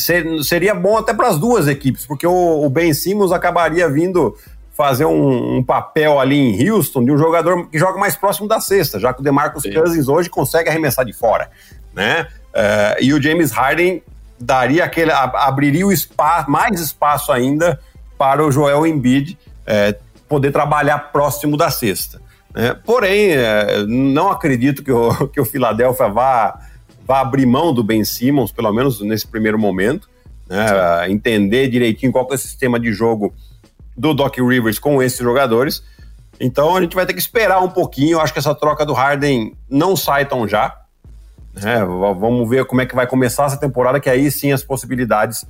ser, 0.00 0.42
seria 0.42 0.74
bom 0.74 0.98
até 0.98 1.14
para 1.14 1.28
as 1.28 1.38
duas 1.38 1.68
equipes, 1.68 2.06
porque 2.06 2.26
o, 2.26 2.64
o, 2.64 2.70
Ben 2.70 2.92
Simmons 2.92 3.32
acabaria 3.32 3.88
vindo 3.88 4.36
fazer 4.72 5.04
um, 5.04 5.58
um, 5.58 5.62
papel 5.62 6.18
ali 6.18 6.36
em 6.36 6.70
Houston 6.70 7.04
de 7.04 7.12
um 7.12 7.18
jogador 7.18 7.68
que 7.68 7.78
joga 7.78 7.98
mais 7.98 8.16
próximo 8.16 8.48
da 8.48 8.60
cesta, 8.60 8.98
já 8.98 9.12
que 9.12 9.20
o 9.20 9.22
DeMarcus 9.22 9.62
Sim. 9.62 9.72
Cousins 9.72 10.08
hoje 10.08 10.30
consegue 10.30 10.68
arremessar 10.68 11.04
de 11.04 11.12
fora, 11.12 11.50
né? 11.94 12.26
Uh, 12.50 13.02
e 13.02 13.12
o 13.12 13.22
James 13.22 13.52
Harden 13.52 14.02
daria 14.38 14.84
aquele, 14.84 15.12
abriria 15.12 15.86
o 15.86 15.92
espaço, 15.92 16.50
mais 16.50 16.80
espaço 16.80 17.30
ainda 17.30 17.78
para 18.16 18.44
o 18.44 18.50
Joel 18.50 18.86
Embiid 18.86 19.38
uh, 19.62 19.98
poder 20.28 20.50
trabalhar 20.50 20.98
próximo 21.12 21.56
da 21.56 21.70
cesta. 21.70 22.20
Né? 22.54 22.74
Porém, 22.84 23.36
uh, 23.36 23.86
não 23.86 24.30
acredito 24.30 24.82
que 24.82 24.90
o, 24.90 25.28
que 25.28 25.40
o 25.40 25.44
Philadelphia 25.44 26.08
vá 26.08 26.58
vá 27.10 27.22
abrir 27.22 27.44
mão 27.44 27.74
do 27.74 27.82
Ben 27.82 28.04
Simmons, 28.04 28.52
pelo 28.52 28.72
menos 28.72 29.00
nesse 29.00 29.26
primeiro 29.26 29.58
momento, 29.58 30.08
né, 30.48 31.10
entender 31.10 31.66
direitinho 31.66 32.12
qual 32.12 32.24
é 32.30 32.34
o 32.34 32.38
sistema 32.38 32.78
de 32.78 32.92
jogo 32.92 33.34
do 33.96 34.14
Doc 34.14 34.36
Rivers 34.36 34.78
com 34.78 35.02
esses 35.02 35.18
jogadores. 35.18 35.82
Então 36.38 36.76
a 36.76 36.80
gente 36.80 36.94
vai 36.94 37.04
ter 37.04 37.12
que 37.12 37.18
esperar 37.18 37.60
um 37.64 37.68
pouquinho. 37.68 38.12
Eu 38.12 38.20
acho 38.20 38.32
que 38.32 38.38
essa 38.38 38.54
troca 38.54 38.86
do 38.86 38.92
Harden 38.92 39.56
não 39.68 39.96
sai 39.96 40.24
tão 40.24 40.46
já. 40.46 40.72
Né? 41.52 41.84
Vamos 41.84 42.48
ver 42.48 42.64
como 42.64 42.80
é 42.80 42.86
que 42.86 42.94
vai 42.94 43.08
começar 43.08 43.46
essa 43.46 43.56
temporada, 43.56 43.98
que 43.98 44.08
aí 44.08 44.30
sim 44.30 44.52
as 44.52 44.62
possibilidades 44.62 45.44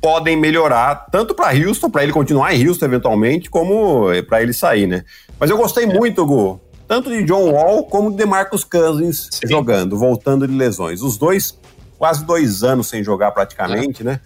podem 0.00 0.38
melhorar, 0.38 1.06
tanto 1.12 1.34
para 1.34 1.54
Houston, 1.54 1.90
para 1.90 2.02
ele 2.02 2.12
continuar 2.12 2.54
em 2.54 2.66
Houston 2.66 2.86
eventualmente, 2.86 3.50
como 3.50 4.06
para 4.26 4.42
ele 4.42 4.54
sair, 4.54 4.86
né? 4.86 5.04
Mas 5.38 5.50
eu 5.50 5.56
gostei 5.58 5.84
muito, 5.84 6.24
Gu, 6.24 6.58
tanto 6.86 7.10
de 7.10 7.22
John 7.24 7.50
Wall 7.50 7.84
como 7.84 8.10
de 8.10 8.24
Marcus 8.24 8.64
Cousins 8.64 9.28
Sim. 9.32 9.48
jogando, 9.48 9.98
voltando 9.98 10.46
de 10.46 10.54
lesões. 10.54 11.02
Os 11.02 11.16
dois, 11.16 11.58
quase 11.98 12.24
dois 12.24 12.62
anos 12.62 12.86
sem 12.88 13.02
jogar 13.02 13.32
praticamente, 13.32 14.02
é. 14.02 14.04
né? 14.04 14.20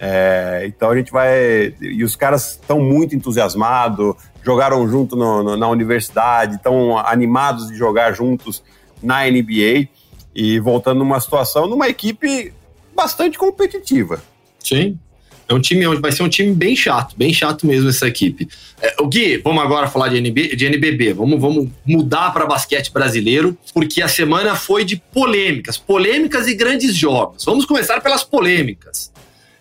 É, 0.00 0.64
então 0.66 0.90
a 0.90 0.96
gente 0.96 1.10
vai. 1.10 1.74
E 1.80 2.04
os 2.04 2.14
caras 2.14 2.52
estão 2.52 2.80
muito 2.80 3.16
entusiasmados, 3.16 4.14
jogaram 4.42 4.88
junto 4.88 5.16
no, 5.16 5.42
no, 5.42 5.56
na 5.56 5.68
universidade, 5.68 6.54
estão 6.54 6.96
animados 6.96 7.68
de 7.68 7.74
jogar 7.74 8.12
juntos 8.12 8.62
na 9.02 9.24
NBA 9.24 9.88
e 10.34 10.60
voltando 10.60 10.98
numa 10.98 11.18
situação 11.20 11.66
numa 11.66 11.88
equipe 11.88 12.52
bastante 12.94 13.36
competitiva. 13.36 14.22
Sim. 14.60 14.98
É 15.48 15.54
um 15.54 15.60
time 15.60 15.86
vai 15.96 16.12
ser 16.12 16.22
um 16.22 16.28
time 16.28 16.54
bem 16.54 16.76
chato, 16.76 17.16
bem 17.16 17.32
chato 17.32 17.66
mesmo 17.66 17.88
essa 17.88 18.06
equipe. 18.06 18.46
É, 18.82 18.96
o 19.00 19.08
Gui, 19.08 19.38
vamos 19.38 19.62
agora 19.62 19.88
falar 19.88 20.08
de, 20.08 20.18
NB, 20.18 20.54
de 20.54 20.66
NBB. 20.66 21.14
Vamos, 21.14 21.40
vamos 21.40 21.68
mudar 21.86 22.32
para 22.34 22.44
basquete 22.44 22.92
brasileiro, 22.92 23.56
porque 23.72 24.02
a 24.02 24.08
semana 24.08 24.54
foi 24.54 24.84
de 24.84 24.96
polêmicas, 24.96 25.78
polêmicas 25.78 26.46
e 26.46 26.54
grandes 26.54 26.94
jogos. 26.94 27.46
Vamos 27.46 27.64
começar 27.64 28.02
pelas 28.02 28.22
polêmicas. 28.22 29.10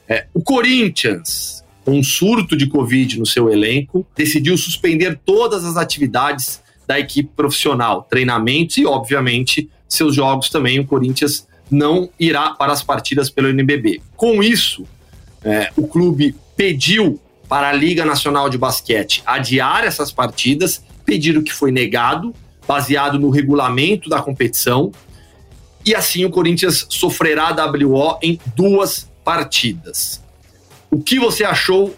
É, 0.10 0.26
o 0.34 0.42
Corinthians, 0.42 1.64
com 1.86 1.98
um 1.98 2.04
surto 2.04 2.58
de 2.58 2.68
Covid 2.68 3.18
no 3.18 3.26
seu 3.26 3.50
elenco, 3.50 4.06
decidiu 4.14 4.58
suspender 4.58 5.18
todas 5.26 5.64
as 5.64 5.78
atividades 5.78 6.62
da 6.86 7.00
equipe 7.00 7.30
profissional, 7.34 8.06
treinamentos 8.10 8.78
e, 8.78 8.86
obviamente, 8.86 9.70
seus 9.88 10.16
jogos 10.16 10.50
também. 10.50 10.80
O 10.80 10.86
Corinthians 10.86 11.48
não 11.72 12.10
irá 12.20 12.52
para 12.52 12.74
as 12.74 12.84
partidas 12.84 13.30
pelo 13.30 13.48
NBB. 13.48 14.02
Com 14.18 14.44
isso, 14.44 14.86
é, 15.48 15.72
o 15.78 15.88
clube 15.88 16.36
pediu 16.58 17.18
para 17.48 17.70
a 17.70 17.72
Liga 17.72 18.04
Nacional 18.04 18.50
de 18.50 18.58
Basquete 18.58 19.24
adiar 19.26 19.86
essas 19.86 20.12
partidas, 20.12 20.84
pedido 21.06 21.42
que 21.42 21.54
foi 21.54 21.72
negado, 21.72 22.36
baseado 22.68 23.18
no 23.18 23.30
regulamento 23.30 24.10
da 24.10 24.22
competição, 24.22 24.92
e 25.86 25.96
assim 25.96 26.26
o 26.26 26.30
Corinthians 26.30 26.86
sofrerá 26.90 27.56
WO 27.56 28.20
em 28.22 28.38
duas 28.58 29.10
partidas. 29.24 30.22
O 30.92 31.02
que 31.02 31.18
você 31.18 31.46
achou 31.46 31.96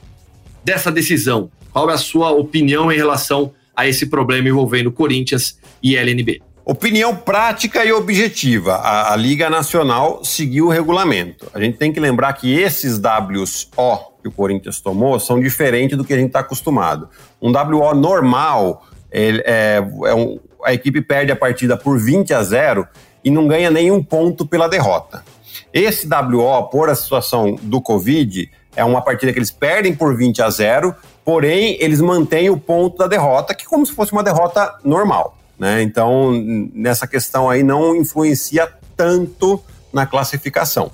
dessa 0.63 0.91
decisão? 0.91 1.49
Qual 1.71 1.89
é 1.89 1.93
a 1.93 1.97
sua 1.97 2.29
opinião 2.29 2.91
em 2.91 2.95
relação 2.95 3.51
a 3.75 3.87
esse 3.87 4.05
problema 4.05 4.47
envolvendo 4.47 4.91
Corinthians 4.91 5.57
e 5.81 5.95
LNB? 5.95 6.39
Opinião 6.69 7.15
prática 7.15 7.83
e 7.83 7.91
objetiva. 7.91 8.75
A, 8.75 9.11
a, 9.11 9.15
Liga 9.15 9.49
Nacional 9.49 10.23
seguiu 10.23 10.67
o 10.67 10.69
regulamento. 10.69 11.49
A 11.51 11.59
gente 11.59 11.79
tem 11.79 11.91
que 11.91 11.99
lembrar 11.99 12.31
que 12.33 12.59
esses 12.59 12.99
WO 12.99 14.13
que 14.21 14.27
o 14.27 14.31
Corinthians 14.31 14.79
tomou 14.79 15.19
são 15.19 15.39
diferentes 15.39 15.97
do 15.97 16.05
que 16.05 16.13
a 16.13 16.15
gente 16.15 16.27
está 16.27 16.41
acostumado. 16.41 17.09
Um 17.41 17.51
WO 17.51 17.95
normal, 17.95 18.85
ele, 19.11 19.41
é, 19.47 19.77
é 20.05 20.13
um, 20.13 20.39
a 20.63 20.71
equipe 20.71 21.01
perde 21.01 21.31
a 21.31 21.35
partida 21.35 21.75
por 21.75 21.97
20 21.97 22.35
a 22.35 22.43
0 22.43 22.87
e 23.23 23.31
não 23.31 23.47
ganha 23.47 23.71
nenhum 23.71 24.03
ponto 24.03 24.45
pela 24.45 24.69
derrota. 24.69 25.23
Esse 25.73 26.07
WO, 26.07 26.69
por 26.69 26.87
a 26.87 26.93
situação 26.93 27.55
do 27.63 27.81
Covid, 27.81 28.47
é 28.75 28.85
uma 28.85 29.01
partida 29.01 29.33
que 29.33 29.39
eles 29.39 29.49
perdem 29.49 29.95
por 29.95 30.15
20 30.15 30.43
a 30.43 30.49
0, 30.51 30.95
porém 31.25 31.77
eles 31.79 31.99
mantêm 31.99 32.51
o 32.51 32.59
ponto 32.59 32.95
da 32.95 33.07
derrota, 33.07 33.55
que 33.55 33.65
é 33.65 33.67
como 33.67 33.83
se 33.83 33.91
fosse 33.91 34.11
uma 34.11 34.21
derrota 34.21 34.77
normal. 34.83 35.38
Né? 35.59 35.81
Então, 35.81 36.31
nessa 36.73 37.05
questão 37.05 37.49
aí 37.49 37.61
não 37.61 37.95
influencia 37.95 38.71
tanto 38.95 39.61
na 39.91 40.05
classificação. 40.05 40.91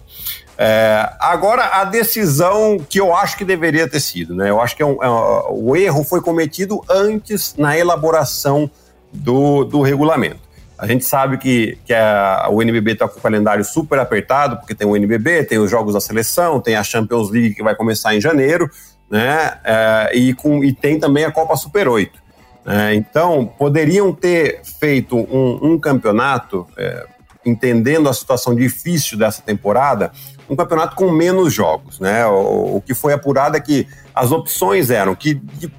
É, 0.58 1.10
agora, 1.20 1.82
a 1.82 1.84
decisão 1.84 2.78
que 2.90 3.00
eu 3.00 3.14
acho 3.16 3.38
que 3.38 3.44
deveria 3.44 3.90
ter 3.90 4.00
sido, 4.00 4.34
né? 4.34 4.50
Eu 4.50 4.62
acho 4.62 4.76
que 4.76 4.82
é 4.82 4.86
um, 4.86 5.04
é, 5.04 5.08
o 5.50 5.76
erro 5.76 6.04
foi 6.04 6.22
cometido 6.22 6.82
antes 6.90 7.56
na 7.58 7.78
elaboração 7.78 8.72
do, 9.12 9.66
do 9.66 9.82
regulamento. 9.82 10.40
A 10.78 10.88
gente 10.88 11.06
sabe 11.06 11.38
que, 11.38 11.78
que 11.86 11.94
a, 11.94 12.48
o 12.50 12.62
NBB 12.62 12.94
está 12.94 13.08
com 13.08 13.20
o 13.20 13.22
calendário 13.22 13.64
super 13.64 14.00
apertado, 14.00 14.58
porque 14.58 14.74
tem 14.74 14.88
o 14.88 14.96
NBB, 14.96 15.44
tem 15.44 15.58
os 15.58 15.70
jogos 15.70 15.94
da 15.94 16.02
seleção, 16.02 16.60
tem 16.60 16.76
a 16.76 16.84
Champions 16.84 17.30
League 17.30 17.56
que 17.56 17.64
vai 17.64 17.76
começar 17.76 18.16
em 18.16 18.22
janeiro, 18.22 18.70
né? 19.10 19.58
É, 19.64 20.12
e, 20.14 20.34
com, 20.34 20.64
e 20.64 20.74
tem 20.74 21.00
também 21.00 21.26
a 21.26 21.32
Copa 21.32 21.56
Super 21.58 21.88
8. 21.88 22.25
É, 22.66 22.96
então, 22.96 23.46
poderiam 23.46 24.12
ter 24.12 24.62
feito 24.64 25.16
um, 25.16 25.74
um 25.74 25.80
campeonato, 25.80 26.66
é, 26.76 27.06
entendendo 27.46 28.10
a 28.10 28.14
situação 28.14 28.56
difícil 28.56 29.18
dessa 29.18 29.42
temporada, 29.42 30.12
um 30.50 30.56
campeonato 30.56 30.96
com 30.96 31.12
menos 31.12 31.54
jogos. 31.54 32.00
Né? 32.00 32.26
O, 32.26 32.78
o, 32.78 32.82
que 32.82 32.96
foi 32.96 33.14
apurado 33.14 33.56
é 33.56 33.60
que 33.60 33.88
as 34.14 34.32
opções 34.32 34.90
eram 34.90 35.14
que 35.16 35.36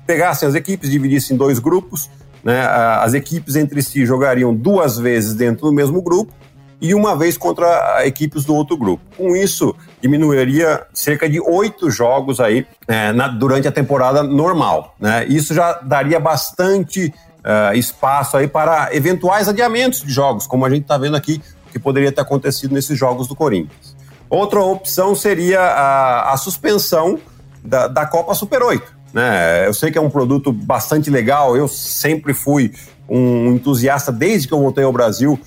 pegassem 0.06 0.48
as 0.48 0.54
equipes, 0.54 0.90
dividissem 0.90 1.34
em 1.34 1.38
dois 1.38 1.58
grupos, 1.58 2.08
né? 2.44 2.64
as 3.00 3.14
equipes 3.14 3.56
entre 3.56 3.82
si 3.82 4.06
jogariam 4.06 4.54
duas 4.54 4.96
vezes 4.96 5.34
dentro 5.34 5.66
do 5.66 5.72
mesmo 5.72 6.00
grupo, 6.00 6.32
e 6.80 6.94
uma 6.94 7.16
vez 7.16 7.36
contra 7.38 8.06
equipes 8.06 8.44
do 8.44 8.54
outro 8.54 8.76
grupo. 8.76 9.02
Com 9.16 9.34
isso, 9.34 9.74
diminuiria 10.00 10.84
cerca 10.92 11.28
de 11.28 11.40
oito 11.40 11.90
jogos 11.90 12.40
aí 12.40 12.66
é, 12.86 13.12
na, 13.12 13.28
durante 13.28 13.66
a 13.66 13.72
temporada 13.72 14.22
normal. 14.22 14.94
Né? 15.00 15.26
Isso 15.26 15.54
já 15.54 15.72
daria 15.74 16.20
bastante 16.20 17.12
uh, 17.38 17.74
espaço 17.74 18.36
aí 18.36 18.46
para 18.46 18.94
eventuais 18.94 19.48
adiamentos 19.48 20.00
de 20.00 20.12
jogos, 20.12 20.46
como 20.46 20.64
a 20.66 20.70
gente 20.70 20.82
está 20.82 20.98
vendo 20.98 21.16
aqui 21.16 21.40
que 21.72 21.78
poderia 21.78 22.12
ter 22.12 22.20
acontecido 22.20 22.72
nesses 22.72 22.98
jogos 22.98 23.26
do 23.28 23.34
Corinthians. 23.34 23.96
Outra 24.28 24.60
opção 24.60 25.14
seria 25.14 25.60
a, 25.60 26.32
a 26.32 26.36
suspensão 26.36 27.18
da, 27.62 27.86
da 27.86 28.06
Copa 28.06 28.34
Super 28.34 28.62
8. 28.62 28.96
Né? 29.12 29.66
Eu 29.66 29.72
sei 29.72 29.90
que 29.90 29.98
é 29.98 30.00
um 30.00 30.10
produto 30.10 30.52
bastante 30.52 31.10
legal, 31.10 31.56
eu 31.56 31.68
sempre 31.68 32.34
fui 32.34 32.72
um 33.08 33.52
entusiasta 33.52 34.10
desde 34.10 34.48
que 34.48 34.54
eu 34.54 34.58
voltei 34.58 34.84
ao 34.84 34.92
Brasil 34.92 35.38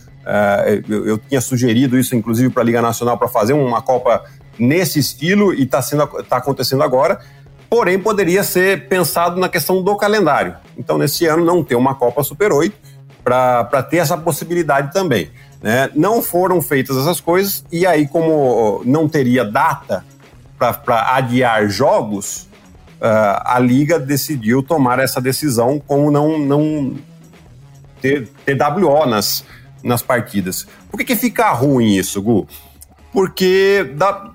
Eu, 0.88 1.08
eu, 1.08 1.18
tinha 1.18 1.42
sugerido 1.42 1.98
isso, 1.98 2.16
inclusive, 2.16 2.50
para 2.50 2.62
a 2.62 2.66
Liga 2.66 2.82
Nacional 2.82 3.18
para 3.18 3.28
fazer 3.28 3.54
uma 3.54 3.82
Copa 3.82 4.24
nesse 4.58 5.00
estilo 5.00 5.54
e 5.54 5.64
está 5.64 5.82
tá 6.28 6.38
acontecendo 6.38 6.84
agora. 6.84 7.20
Porém, 7.70 8.00
poderia 8.00 8.44
ser 8.44 8.88
pensado 8.88 9.40
na 9.40 9.48
questão 9.48 9.82
do 9.82 9.96
calendário. 9.96 10.56
Então, 10.78 10.98
nesse 10.98 11.26
ano, 11.26 11.46
não 11.46 11.64
ter 11.64 11.76
uma 11.76 11.96
Copa 11.96 12.24
Super 12.24 12.52
8 12.52 12.76
para 13.24 13.84
ter 13.84 13.98
essa 13.98 14.18
possibilidade 14.18 14.92
também. 14.92 15.30
Né? 15.62 15.90
Não 15.94 16.22
foram 16.22 16.62
feitas 16.62 16.98
essas 16.98 17.20
coisas, 17.20 17.64
e 17.72 17.86
aí, 17.86 18.08
como 18.08 18.82
não 18.86 19.08
teria 19.08 19.46
data 19.46 20.04
para 20.58 21.16
adiar 21.16 21.68
jogos, 21.70 22.48
uh, 23.00 23.42
a 23.46 23.60
Liga 23.60 24.00
decidiu 24.00 24.64
tomar 24.64 25.00
essa 25.00 25.22
decisão 25.22 25.80
como 25.86 26.10
não, 26.10 26.40
não 26.40 26.96
ter, 28.02 28.30
ter 28.46 28.58
WO 28.62 29.06
nas, 29.06 29.46
nas 29.84 30.02
partidas. 30.02 30.68
Por 30.90 30.98
que, 30.98 31.06
que 31.06 31.16
fica 31.16 31.52
ruim 31.52 31.96
isso, 31.96 32.22
Gu? 32.22 32.48
Porque 33.12 33.94
dá, 33.96 34.32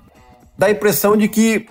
dá 0.57 0.67
a 0.67 0.71
impressão 0.71 1.15
de 1.15 1.27
que 1.27 1.67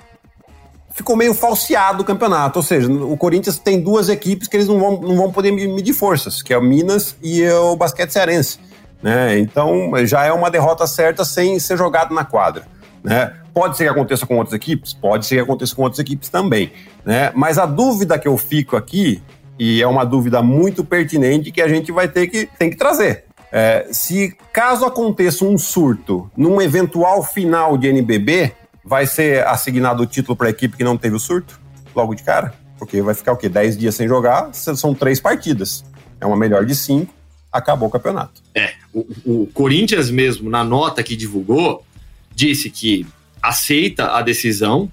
ficou 0.95 1.17
meio 1.17 1.35
falseado 1.35 2.01
o 2.01 2.05
campeonato. 2.05 2.59
Ou 2.59 2.63
seja, 2.63 2.91
o 2.91 3.17
Corinthians 3.17 3.59
tem 3.59 3.81
duas 3.81 4.09
equipes 4.09 4.49
que 4.49 4.57
eles 4.57 4.69
não 4.69 4.79
vão, 4.79 5.01
não 5.01 5.17
vão 5.17 5.33
poder 5.33 5.51
medir 5.51 5.93
forças, 5.93 6.41
que 6.41 6.55
é 6.55 6.59
o 6.59 6.63
Minas 6.63 7.17
e 7.23 7.47
o 7.49 7.77
Basquete 7.77 8.11
Cearense. 8.11 8.59
Né? 9.03 9.39
Então 9.39 9.91
já 10.07 10.25
é 10.25 10.33
uma 10.33 10.51
derrota 10.51 10.87
certa 10.87 11.25
sem 11.25 11.59
ser 11.59 11.77
jogado 11.77 12.15
na 12.15 12.25
quadra. 12.25 12.67
Né? 13.03 13.35
Pode 13.53 13.77
ser 13.77 13.85
que 13.85 13.91
aconteça 13.91 14.25
com 14.25 14.39
outras 14.39 14.55
equipes? 14.55 14.95
Pode 14.95 15.27
ser 15.27 15.37
que 15.37 15.41
aconteça 15.43 15.75
com 15.77 15.83
outras 15.83 15.99
equipes 15.99 16.31
também. 16.31 16.73
Né? 17.05 17.31
Mas 17.35 17.59
a 17.59 17.67
dúvida 17.67 18.19
que 18.19 18.27
eu 18.27 18.39
fico 18.39 18.77
aqui, 18.77 19.23
e 19.59 19.83
é 19.83 19.87
uma 19.87 20.05
dúvida 20.05 20.43
muito 20.43 20.83
pertinente 20.83 21.53
que 21.53 21.61
a 21.61 21.69
gente 21.69 21.93
vai 21.93 22.09
ter 22.09 22.29
que, 22.29 22.49
tem 22.59 22.71
que 22.71 22.77
trazer. 22.77 23.24
É, 23.57 23.87
se 23.93 24.37
caso 24.53 24.85
aconteça 24.85 25.45
um 25.45 25.57
surto 25.57 26.29
num 26.37 26.61
eventual 26.61 27.23
final 27.23 27.79
de 27.79 27.87
NBB, 27.87 28.53
vai 28.85 29.07
ser 29.07 29.47
assignado 29.47 30.03
o 30.03 30.07
título 30.07 30.35
para 30.35 30.49
a 30.49 30.51
equipe 30.51 30.77
que 30.77 30.83
não 30.83 30.97
teve 30.97 31.15
o 31.15 31.21
surto 31.21 31.61
logo 31.95 32.17
de 32.17 32.25
cara? 32.25 32.53
Porque 32.77 33.01
vai 33.01 33.15
ficar 33.15 33.31
o 33.31 33.37
quê? 33.37 33.49
10 33.49 33.79
dias 33.79 33.95
sem 33.95 34.09
jogar, 34.09 34.53
são 34.53 34.93
três 34.93 35.21
partidas. 35.21 35.85
É 36.21 36.27
uma 36.27 36.37
melhor 36.37 36.67
de 36.67 36.75
cinco, 36.75 37.15
acabou 37.53 37.87
o 37.87 37.93
campeonato. 37.93 38.43
É, 38.57 38.73
o, 38.93 39.07
o 39.25 39.47
Corinthians 39.55 40.11
mesmo, 40.11 40.51
na 40.51 40.65
nota 40.65 41.01
que 41.05 41.15
divulgou, 41.15 41.87
disse 42.35 42.69
que 42.69 43.07
aceita 43.41 44.17
a 44.17 44.21
decisão, 44.21 44.91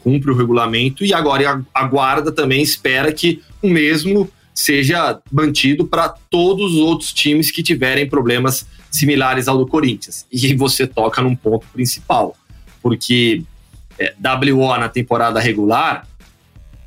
cumpre 0.00 0.32
o 0.32 0.36
regulamento 0.36 1.04
e 1.04 1.14
agora 1.14 1.64
aguarda 1.72 2.32
também, 2.32 2.62
espera 2.62 3.12
que 3.12 3.40
o 3.62 3.68
mesmo 3.68 4.28
seja 4.54 5.20
mantido 5.30 5.86
para 5.86 6.08
todos 6.08 6.72
os 6.72 6.78
outros 6.78 7.12
times 7.12 7.50
que 7.50 7.62
tiverem 7.62 8.08
problemas 8.08 8.66
similares 8.90 9.48
ao 9.48 9.56
do 9.58 9.66
Corinthians. 9.66 10.26
E 10.30 10.54
você 10.54 10.86
toca 10.86 11.22
num 11.22 11.34
ponto 11.34 11.66
principal, 11.72 12.36
porque 12.82 13.42
é, 13.98 14.14
WO 14.20 14.76
na 14.76 14.88
temporada 14.88 15.40
regular 15.40 16.06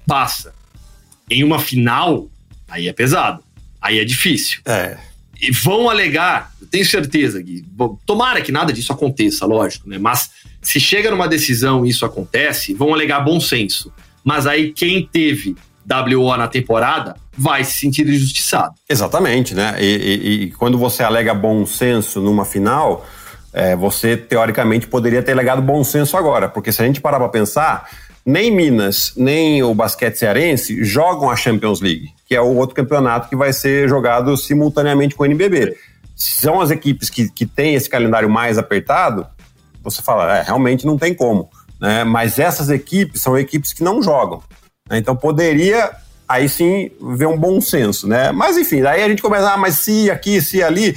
passa. 0.05 0.53
Em 1.29 1.43
uma 1.43 1.57
final, 1.57 2.29
aí 2.67 2.87
é 2.87 2.93
pesado, 2.93 3.43
aí 3.81 3.99
é 3.99 4.05
difícil. 4.05 4.59
É. 4.65 4.97
E 5.41 5.51
vão 5.51 5.89
alegar, 5.89 6.53
eu 6.61 6.67
tenho 6.67 6.85
certeza, 6.85 7.41
Gui, 7.41 7.65
tomara 8.05 8.41
que 8.41 8.51
nada 8.51 8.71
disso 8.71 8.93
aconteça, 8.93 9.45
lógico, 9.45 9.89
né? 9.89 9.97
Mas 9.97 10.29
se 10.61 10.79
chega 10.79 11.11
numa 11.11 11.27
decisão 11.27 11.85
e 11.85 11.89
isso 11.89 12.05
acontece, 12.05 12.73
vão 12.73 12.93
alegar 12.93 13.19
bom 13.19 13.39
senso. 13.39 13.91
Mas 14.23 14.47
aí 14.47 14.71
quem 14.71 15.05
teve 15.05 15.55
WO 15.87 16.35
na 16.35 16.47
temporada 16.47 17.15
vai 17.37 17.63
se 17.63 17.79
sentir 17.79 18.07
injustiçado. 18.07 18.73
Exatamente, 18.89 19.53
né? 19.53 19.75
E, 19.79 19.85
e, 19.85 20.43
e 20.43 20.51
quando 20.51 20.77
você 20.77 21.03
alega 21.03 21.33
bom 21.33 21.65
senso 21.65 22.21
numa 22.21 22.45
final, 22.45 23.05
é, 23.53 23.75
você 23.75 24.17
teoricamente 24.17 24.87
poderia 24.87 25.21
ter 25.23 25.31
alegado 25.31 25.61
bom 25.61 25.83
senso 25.83 26.17
agora, 26.17 26.49
porque 26.49 26.71
se 26.71 26.81
a 26.81 26.85
gente 26.85 26.99
parar 26.99 27.19
para 27.19 27.29
pensar, 27.29 27.89
nem 28.25 28.49
Minas, 28.49 29.13
nem 29.15 29.61
o 29.61 29.73
basquete 29.73 30.15
cearense 30.15 30.83
jogam 30.83 31.29
a 31.29 31.35
Champions 31.35 31.79
League, 31.79 32.09
que 32.27 32.35
é 32.35 32.41
o 32.41 32.55
outro 32.55 32.75
campeonato 32.75 33.29
que 33.29 33.35
vai 33.35 33.53
ser 33.53 33.87
jogado 33.87 34.35
simultaneamente 34.35 35.13
com 35.13 35.23
o 35.23 35.25
NBB. 35.25 35.77
São 36.15 36.59
as 36.59 36.71
equipes 36.71 37.09
que, 37.09 37.29
que 37.29 37.45
têm 37.45 37.75
esse 37.75 37.89
calendário 37.89 38.29
mais 38.29 38.57
apertado, 38.57 39.27
você 39.83 40.01
fala, 40.01 40.37
é, 40.37 40.41
realmente 40.41 40.85
não 40.85 40.97
tem 40.97 41.13
como. 41.13 41.49
né? 41.79 42.03
mas 42.03 42.39
essas 42.39 42.69
equipes 42.69 43.21
são 43.21 43.37
equipes 43.37 43.71
que 43.71 43.83
não 43.83 44.01
jogam. 44.01 44.41
Né? 44.89 44.99
Então 44.99 45.15
poderia 45.15 45.91
aí 46.27 46.47
sim 46.47 46.91
ver 47.15 47.27
um 47.27 47.37
bom 47.37 47.59
senso, 47.59 48.07
né? 48.07 48.31
Mas 48.31 48.57
enfim, 48.57 48.81
daí 48.81 49.03
a 49.03 49.09
gente 49.09 49.21
começa, 49.21 49.51
ah, 49.51 49.57
mas 49.57 49.79
se 49.79 50.11
aqui, 50.11 50.41
se 50.41 50.61
ali. 50.61 50.95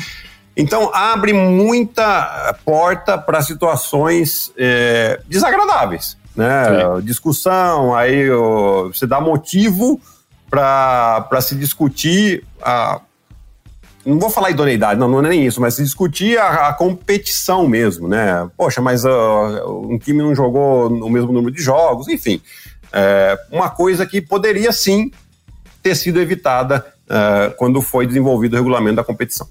Então 0.56 0.90
abre 0.92 1.32
muita 1.32 2.54
porta 2.64 3.16
para 3.16 3.40
situações 3.40 4.52
é, 4.58 5.20
desagradáveis, 5.26 6.18
né? 6.36 6.64
Sim. 6.64 7.04
Discussão, 7.04 7.94
aí 7.94 8.30
ó, 8.30 8.88
você 8.88 9.06
dá 9.06 9.20
motivo 9.20 10.00
para 10.50 11.40
se 11.40 11.54
discutir 11.54 12.44
a, 12.60 13.00
não 14.04 14.18
vou 14.18 14.30
falar 14.30 14.50
idoneidade, 14.50 14.98
não, 14.98 15.08
não 15.08 15.18
é 15.18 15.28
nem 15.28 15.46
isso, 15.46 15.60
mas 15.60 15.74
se 15.74 15.82
discutir 15.82 16.38
a, 16.38 16.68
a 16.68 16.72
competição 16.72 17.68
mesmo, 17.68 18.08
né? 18.08 18.48
Poxa, 18.56 18.80
mas 18.80 19.04
uh, 19.04 19.08
um 19.84 19.98
time 19.98 20.22
não 20.22 20.34
jogou 20.34 20.88
o 20.88 21.10
mesmo 21.10 21.32
número 21.32 21.54
de 21.54 21.62
jogos, 21.62 22.08
enfim. 22.08 22.40
É, 22.92 23.38
uma 23.50 23.70
coisa 23.70 24.06
que 24.06 24.20
poderia 24.20 24.72
sim 24.72 25.10
ter 25.82 25.94
sido 25.94 26.20
evitada 26.20 26.84
uh, 27.04 27.54
quando 27.56 27.80
foi 27.80 28.06
desenvolvido 28.06 28.54
o 28.54 28.56
regulamento 28.56 28.96
da 28.96 29.04
competição. 29.04 29.48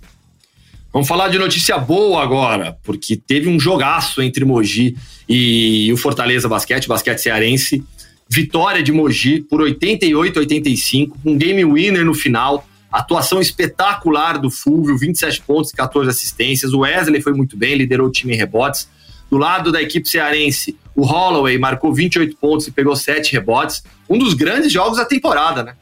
Vamos 0.92 1.08
falar 1.08 1.28
de 1.28 1.38
notícia 1.38 1.78
boa 1.78 2.24
agora, 2.24 2.78
porque 2.84 3.16
teve 3.16 3.48
um 3.48 3.60
jogaço 3.60 4.22
entre 4.22 4.44
Mogi 4.46 4.96
e 5.28 5.92
o 5.94 5.98
Fortaleza 5.98 6.48
Basquete, 6.48 6.88
basquete 6.88 7.20
cearense. 7.20 7.84
Vitória 8.30 8.84
de 8.84 8.92
Mogi 8.92 9.42
por 9.42 9.62
88 9.62 10.40
85, 10.40 11.18
um 11.26 11.38
game 11.38 11.64
winner 11.64 12.04
no 12.04 12.14
final. 12.14 12.66
Atuação 12.92 13.42
espetacular 13.42 14.38
do 14.38 14.50
Fulvio, 14.50 14.98
27 14.98 15.42
pontos 15.42 15.72
e 15.72 15.76
14 15.76 16.10
assistências. 16.10 16.74
O 16.74 16.80
Wesley 16.80 17.22
foi 17.22 17.34
muito 17.34 17.56
bem, 17.56 17.76
liderou 17.76 18.08
o 18.08 18.12
time 18.12 18.34
em 18.34 18.38
rebotes. 18.38 18.90
Do 19.30 19.38
lado 19.38 19.72
da 19.72 19.82
equipe 19.82 20.08
cearense, 20.08 20.78
o 20.96 21.04
Holloway 21.06 21.58
marcou 21.58 21.94
28 21.94 22.38
pontos 22.38 22.68
e 22.68 22.72
pegou 22.72 22.96
7 22.96 23.34
rebotes. 23.34 23.84
Um 24.10 24.18
dos 24.18 24.34
grandes 24.34 24.72
jogos 24.72 24.98
da 24.98 25.06
temporada, 25.06 25.64
né? 25.64 25.74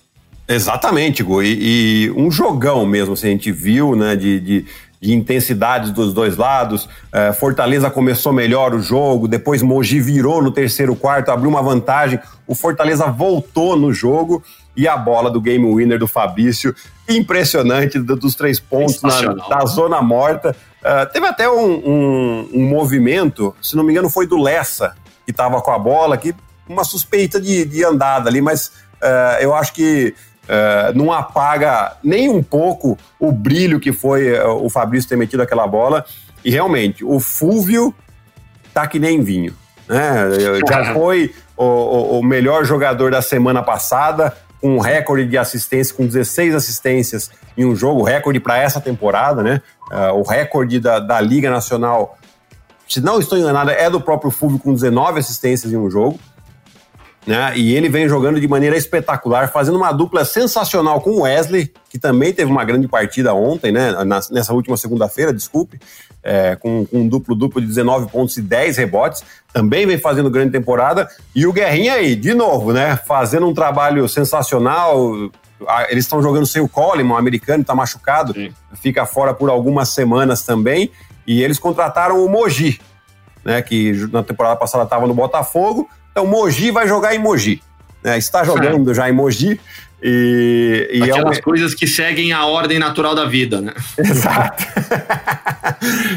Exatamente, 0.47 1.23
Go. 1.23 1.41
E, 1.41 2.08
e 2.08 2.12
um 2.12 2.29
jogão 2.29 2.86
mesmo, 2.86 3.13
assim, 3.13 3.27
a 3.27 3.31
gente 3.31 3.51
viu, 3.51 3.95
né, 3.95 4.15
de, 4.15 4.39
de, 4.39 4.65
de 5.01 5.13
intensidades 5.13 5.91
dos 5.91 6.13
dois 6.13 6.38
lados. 6.38 6.88
É, 7.12 7.34
Fortaleza 7.34 7.89
começou 7.89 8.31
melhor 8.31 8.73
o 8.73 8.81
jogo, 8.81 9.27
depois 9.27 9.62
Mogi 9.62 9.99
virou 9.99 10.41
no 10.41 10.51
terceiro 10.51 10.95
quarto, 10.95 11.29
abriu 11.29 11.49
uma 11.49 11.63
vantagem. 11.63 12.19
O 12.45 12.53
Fortaleza 12.53 13.08
voltou 13.08 13.75
no 13.75 13.91
jogo 13.91 14.43
e 14.76 14.88
a 14.88 14.98
bola 14.98 15.30
do 15.30 15.40
game 15.40 15.66
winner 15.74 15.98
do 15.98 16.08
Fabrício, 16.08 16.76
impressionante, 17.08 18.00
dos 18.00 18.36
três 18.36 18.60
pontos 18.60 19.02
na, 19.02 19.34
da 19.34 19.66
zona 19.66 20.02
morta. 20.02 20.56
Uh, 20.82 21.12
teve 21.12 21.26
até 21.26 21.50
um, 21.50 21.74
um, 21.74 22.50
um, 22.54 22.70
movimento, 22.70 23.56
se 23.62 23.76
não 23.76 23.84
me 23.84 23.92
engano, 23.92 24.10
foi 24.10 24.28
do 24.28 24.38
Lessa, 24.38 24.96
que 25.26 25.32
estava 25.32 25.62
com 25.62 25.72
a 25.72 25.80
bola, 25.80 26.18
que 26.18 26.36
uma 26.68 26.84
suspeita 26.84 27.40
de, 27.40 27.66
de 27.66 27.84
andada 27.84 28.30
ali, 28.30 28.42
mas 28.42 28.68
uh, 29.02 29.40
eu 29.40 29.54
acho 29.54 29.74
que 29.74 30.14
uh, 30.44 30.98
não 30.98 31.12
apaga 31.12 31.98
nem 32.04 32.30
um 32.30 32.44
pouco 32.44 32.98
o 33.20 33.32
brilho 33.32 33.80
que 33.80 33.92
foi 33.92 34.40
o 34.40 34.70
Fabrício 34.70 35.10
ter 35.10 35.16
metido 35.16 35.42
aquela 35.42 35.66
bola. 35.68 36.06
E 36.44 36.52
realmente, 36.52 37.04
o 37.04 37.20
Fúvio 37.20 37.94
tá 38.74 38.86
que 38.86 39.00
nem 39.00 39.24
vinho. 39.24 39.56
Né? 39.88 40.28
Já 40.70 40.94
foi 40.94 41.34
o, 41.58 41.64
o, 41.64 42.20
o 42.20 42.24
melhor 42.24 42.66
jogador 42.66 43.12
da 43.12 43.22
semana 43.22 43.64
passada, 43.64 44.36
com 44.65 44.78
um 44.78 44.80
recorde 44.80 45.28
de 45.28 45.38
assistência, 45.38 45.93
com 45.93 46.08
16 46.08 46.56
assistências 46.56 47.30
em 47.56 47.63
um 47.63 47.75
jogo, 47.75 48.01
recorde 48.01 48.39
para 48.39 48.58
essa 48.58 48.82
temporada, 48.82 49.43
né? 49.43 49.62
Uh, 49.91 50.19
o 50.19 50.23
recorde 50.23 50.80
da, 50.80 50.97
da 50.97 51.21
Liga 51.21 51.51
Nacional, 51.51 52.17
se 52.89 52.99
não 52.99 53.19
estou 53.19 53.38
enganado, 53.38 53.69
é 53.69 53.88
do 53.91 54.01
próprio 54.01 54.32
Fulvio 54.32 54.58
com 54.58 54.73
19 54.73 55.19
assistências 55.19 55.71
em 55.71 55.78
um 55.78 55.88
jogo. 55.88 56.19
Né? 57.26 57.58
E 57.58 57.76
ele 57.76 57.90
vem 57.90 58.08
jogando 58.08 58.40
de 58.40 58.48
maneira 58.48 58.78
espetacular, 58.78 59.52
fazendo 59.52 59.78
uma 59.78 59.92
dupla 59.92 60.24
sensacional 60.24 61.02
com 61.02 61.12
o 61.12 61.22
Wesley, 61.22 61.74
que 61.90 61.98
também 61.98 62.32
teve 62.32 62.52
uma 62.52 62.64
grande 62.64 62.88
partida 62.88 63.34
ontem, 63.34 63.72
né? 63.72 63.94
nessa 64.32 64.54
última 64.54 64.78
segunda-feira, 64.78 65.34
desculpe, 65.34 65.80
é, 66.22 66.56
com, 66.56 66.86
com, 66.86 67.00
um 67.00 67.08
duplo-duplo 67.08 67.60
de 67.60 67.68
19 67.68 68.12
pontos 68.12 68.38
e 68.38 68.42
10 68.42 68.78
rebotes, 68.78 69.24
também 69.52 69.88
vem 69.88 69.98
fazendo 69.98 70.30
grande 70.30 70.52
temporada. 70.52 71.10
E 71.34 71.48
o 71.48 71.54
Guerrinha 71.54 71.94
aí, 71.94 72.16
de 72.16 72.34
novo, 72.34 72.72
né? 72.72 72.96
Fazendo 72.96 73.48
um 73.48 73.54
trabalho 73.54 74.08
sensacional. 74.10 75.14
Eles 75.90 76.04
estão 76.04 76.22
jogando 76.22 76.46
sem 76.46 76.62
o 76.62 76.68
Coleman, 76.68 77.14
o 77.14 77.18
americano, 77.18 77.62
está 77.62 77.74
machucado, 77.74 78.34
Sim. 78.34 78.52
fica 78.82 79.06
fora 79.06 79.34
por 79.34 79.50
algumas 79.50 79.90
semanas 79.90 80.44
também. 80.44 80.92
E 81.26 81.42
eles 81.42 81.58
contrataram 81.58 82.24
o 82.24 82.30
Mogi, 82.30 82.80
né? 83.44 83.62
Que 83.62 83.94
na 84.12 84.22
temporada 84.22 84.56
passada 84.56 84.84
estava 84.84 85.08
no 85.08 85.14
Botafogo 85.14 85.88
então, 86.15 86.25
Mogi 86.25 86.71
vai 86.71 86.88
jogar 86.88 87.13
em 87.13 87.19
Mogi. 87.19 87.62
Né? 88.01 88.17
Está 88.17 88.41
jogando 88.45 88.93
já 88.93 89.10
em 89.10 89.12
Mogi. 89.12 89.60
E, 90.01 90.89
e 90.93 91.04
Aquelas 91.04 91.39
é 91.39 91.41
coisas 91.41 91.75
que 91.75 91.86
seguem 91.86 92.32
a 92.32 92.45
ordem 92.45 92.80
natural 92.80 93.13
da 93.13 93.25
vida, 93.25 93.60
né? 93.60 93.73
Exato. 93.99 94.63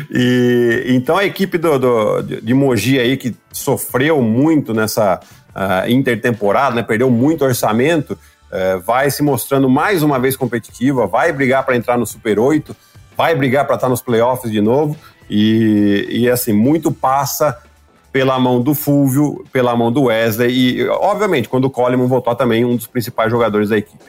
e, 0.09 0.85
então 0.87 1.17
a 1.17 1.25
equipe 1.25 1.59
do, 1.59 1.79
do, 1.81 2.23
de 2.23 2.55
Mogi 2.55 3.01
aí, 3.01 3.17
que 3.17 3.35
sofreu 3.53 4.23
muito 4.23 4.73
nessa 4.73 5.19
uh, 5.19 5.91
intertemporada, 5.91 6.77
né? 6.77 6.85
perdeu 6.85 7.11
muito 7.11 7.45
orçamento, 7.45 8.13
uh, 8.13 8.79
vai 8.87 9.11
se 9.11 9.21
mostrando 9.21 9.69
mais 9.69 10.05
uma 10.05 10.21
vez 10.21 10.37
competitiva, 10.37 11.09
vai 11.09 11.33
brigar 11.33 11.65
para 11.67 11.75
entrar 11.75 11.99
no 11.99 12.07
Super 12.07 12.39
8, 12.39 12.77
vai 13.17 13.35
brigar 13.35 13.67
para 13.67 13.75
estar 13.75 13.89
nos 13.89 14.01
playoffs 14.01 14.53
de 14.53 14.61
novo. 14.61 14.97
E, 15.29 16.07
e 16.09 16.31
assim, 16.31 16.53
muito 16.53 16.93
passa 16.93 17.59
pela 18.13 18.39
mão 18.39 18.61
do 18.61 18.75
Fúvio, 18.75 19.45
pela 19.53 19.77
mão 19.77 19.93
do 19.93 20.05
Wesley 20.05 20.81
e, 20.81 20.89
obviamente, 20.89 21.49
quando 21.49 21.67
o 21.67 21.71
Coleman 21.71 22.07
voltou 22.07 22.35
também, 22.35 22.65
um 22.65 22.77
dos 22.77 22.87
principais 22.87 23.31
jogadores 23.31 23.69
da 23.69 23.79
equipe. 23.79 24.05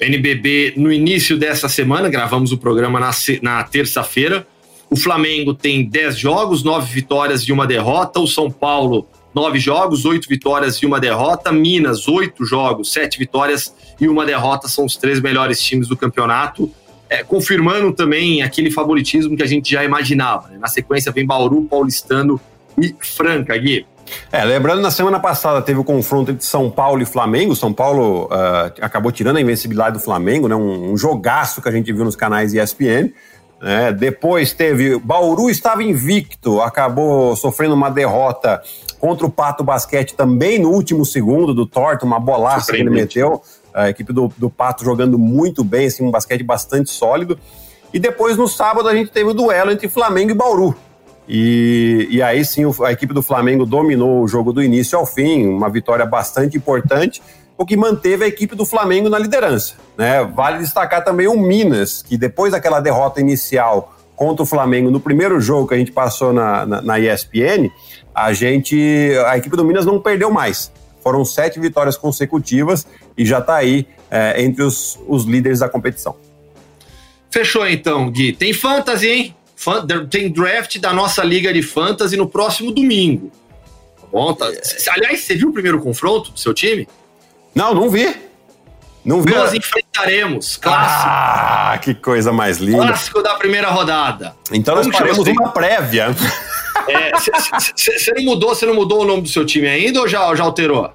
NBB, 0.00 0.74
no 0.76 0.92
início 0.92 1.38
dessa 1.38 1.68
semana, 1.68 2.08
gravamos 2.08 2.52
o 2.52 2.58
programa 2.58 2.98
na, 2.98 3.10
na 3.40 3.62
terça-feira. 3.62 4.46
O 4.90 4.96
Flamengo 4.96 5.54
tem 5.54 5.84
10 5.84 6.18
jogos, 6.18 6.62
9 6.62 6.92
vitórias 6.92 7.42
e 7.42 7.52
uma 7.52 7.66
derrota. 7.66 8.20
O 8.20 8.26
São 8.26 8.50
Paulo, 8.50 9.06
9 9.34 9.58
jogos, 9.58 10.04
8 10.04 10.28
vitórias 10.28 10.76
e 10.76 10.86
uma 10.86 11.00
derrota. 11.00 11.52
Minas, 11.52 12.08
8 12.08 12.44
jogos, 12.44 12.92
7 12.92 13.18
vitórias 13.18 13.74
e 14.00 14.08
uma 14.08 14.26
derrota. 14.26 14.68
São 14.68 14.84
os 14.84 14.96
três 14.96 15.20
melhores 15.20 15.62
times 15.62 15.88
do 15.88 15.96
campeonato. 15.96 16.70
É, 17.08 17.22
confirmando 17.22 17.92
também 17.92 18.42
aquele 18.42 18.70
favoritismo 18.70 19.36
que 19.36 19.42
a 19.42 19.46
gente 19.46 19.70
já 19.70 19.84
imaginava. 19.84 20.48
Né? 20.48 20.58
Na 20.58 20.66
sequência 20.66 21.12
vem 21.12 21.26
Bauru, 21.26 21.62
Paulistano 21.64 22.40
e 22.78 22.94
Franca, 23.00 23.56
Gui. 23.56 23.86
É, 24.30 24.44
lembrando, 24.44 24.80
na 24.80 24.90
semana 24.90 25.18
passada 25.20 25.62
teve 25.62 25.78
o 25.78 25.84
confronto 25.84 26.30
entre 26.30 26.44
São 26.44 26.70
Paulo 26.70 27.02
e 27.02 27.06
Flamengo. 27.06 27.54
São 27.54 27.72
Paulo 27.72 28.24
uh, 28.24 28.72
acabou 28.80 29.12
tirando 29.12 29.36
a 29.36 29.40
invencibilidade 29.40 29.94
do 29.94 30.00
Flamengo, 30.02 30.48
né? 30.48 30.54
Um, 30.54 30.92
um, 30.92 30.96
jogaço 30.96 31.62
que 31.62 31.68
a 31.68 31.72
gente 31.72 31.92
viu 31.92 32.04
nos 32.04 32.16
canais 32.16 32.52
ESPN. 32.52 33.12
Né? 33.60 33.92
Depois 33.92 34.52
teve. 34.52 34.98
Bauru 34.98 35.48
estava 35.48 35.82
invicto, 35.82 36.60
acabou 36.60 37.36
sofrendo 37.36 37.74
uma 37.74 37.90
derrota 37.90 38.60
contra 38.98 39.26
o 39.26 39.30
Pato 39.30 39.64
Basquete 39.64 40.14
também 40.14 40.58
no 40.58 40.70
último 40.70 41.04
segundo 41.04 41.54
do 41.54 41.66
Torto, 41.66 42.06
uma 42.06 42.20
bolaça 42.20 42.72
que 42.72 42.78
ele 42.78 42.90
meteu. 42.90 43.42
A 43.74 43.88
equipe 43.88 44.12
do, 44.12 44.30
do 44.36 44.50
Pato 44.50 44.84
jogando 44.84 45.18
muito 45.18 45.64
bem, 45.64 45.86
assim, 45.86 46.04
um 46.04 46.10
basquete 46.10 46.42
bastante 46.42 46.90
sólido. 46.90 47.38
E 47.92 47.98
depois, 47.98 48.36
no 48.36 48.48
sábado, 48.48 48.88
a 48.88 48.94
gente 48.94 49.10
teve 49.10 49.30
o 49.30 49.34
duelo 49.34 49.70
entre 49.70 49.88
Flamengo 49.88 50.30
e 50.30 50.34
Bauru. 50.34 50.76
E, 51.28 52.08
e 52.10 52.22
aí 52.22 52.44
sim 52.44 52.64
a 52.84 52.92
equipe 52.92 53.14
do 53.14 53.22
Flamengo 53.22 53.64
dominou 53.64 54.22
o 54.22 54.28
jogo 54.28 54.52
do 54.52 54.62
início 54.62 54.98
ao 54.98 55.06
fim, 55.06 55.46
uma 55.46 55.70
vitória 55.70 56.04
bastante 56.04 56.56
importante, 56.56 57.22
o 57.56 57.64
que 57.64 57.76
manteve 57.76 58.24
a 58.24 58.26
equipe 58.26 58.54
do 58.54 58.66
Flamengo 58.66 59.08
na 59.08 59.18
liderança. 59.18 59.74
Né? 59.96 60.24
Vale 60.24 60.58
destacar 60.58 61.04
também 61.04 61.28
o 61.28 61.38
Minas, 61.38 62.02
que 62.02 62.16
depois 62.16 62.52
daquela 62.52 62.80
derrota 62.80 63.20
inicial 63.20 63.94
contra 64.16 64.42
o 64.42 64.46
Flamengo 64.46 64.90
no 64.90 65.00
primeiro 65.00 65.40
jogo 65.40 65.68
que 65.68 65.74
a 65.74 65.78
gente 65.78 65.92
passou 65.92 66.32
na, 66.32 66.66
na, 66.66 66.82
na 66.82 66.98
ESPN, 66.98 67.70
a 68.14 68.32
gente, 68.32 69.12
a 69.26 69.36
equipe 69.36 69.56
do 69.56 69.64
Minas 69.64 69.86
não 69.86 70.00
perdeu 70.00 70.30
mais. 70.30 70.72
Foram 71.02 71.24
sete 71.24 71.58
vitórias 71.58 71.96
consecutivas 71.96 72.86
e 73.16 73.24
já 73.24 73.38
está 73.38 73.56
aí 73.56 73.86
é, 74.10 74.42
entre 74.42 74.62
os, 74.62 74.98
os 75.08 75.24
líderes 75.24 75.60
da 75.60 75.68
competição. 75.68 76.14
Fechou 77.30 77.66
então, 77.66 78.10
Gui. 78.10 78.32
Tem 78.32 78.52
fantasy, 78.52 79.08
hein? 79.08 79.36
Tem 80.10 80.30
draft 80.30 80.78
da 80.78 80.92
nossa 80.92 81.22
liga 81.22 81.52
de 81.52 81.62
fantasy 81.62 82.16
no 82.16 82.28
próximo 82.28 82.72
domingo. 82.72 83.30
Tá 84.00 84.06
bom? 84.10 84.34
Tá. 84.34 84.50
Aliás, 84.90 85.20
você 85.20 85.34
viu 85.34 85.48
o 85.48 85.52
primeiro 85.52 85.80
confronto 85.80 86.32
do 86.32 86.38
seu 86.38 86.52
time? 86.52 86.88
Não, 87.54 87.74
não 87.74 87.90
vi. 87.90 88.14
Não 89.04 89.20
vi. 89.20 89.34
Nós 89.34 89.52
enfrentaremos. 89.52 90.56
Clássico. 90.56 91.08
Ah, 91.08 91.78
que 91.82 91.94
coisa 91.94 92.32
mais 92.32 92.58
linda. 92.58 92.86
Clássico 92.86 93.22
da 93.22 93.34
primeira 93.34 93.68
rodada. 93.68 94.34
Então 94.52 94.76
nós 94.76 94.86
faremos 94.88 95.26
uma 95.26 95.50
prévia. 95.50 96.14
Você 97.76 98.10
é, 98.10 98.14
não 98.14 98.24
mudou, 98.24 98.54
você 98.54 98.66
não 98.66 98.74
mudou 98.74 99.02
o 99.02 99.04
nome 99.04 99.22
do 99.22 99.28
seu 99.28 99.44
time 99.44 99.68
ainda 99.68 100.00
ou 100.00 100.08
já, 100.08 100.34
já 100.34 100.42
alterou? 100.44 100.90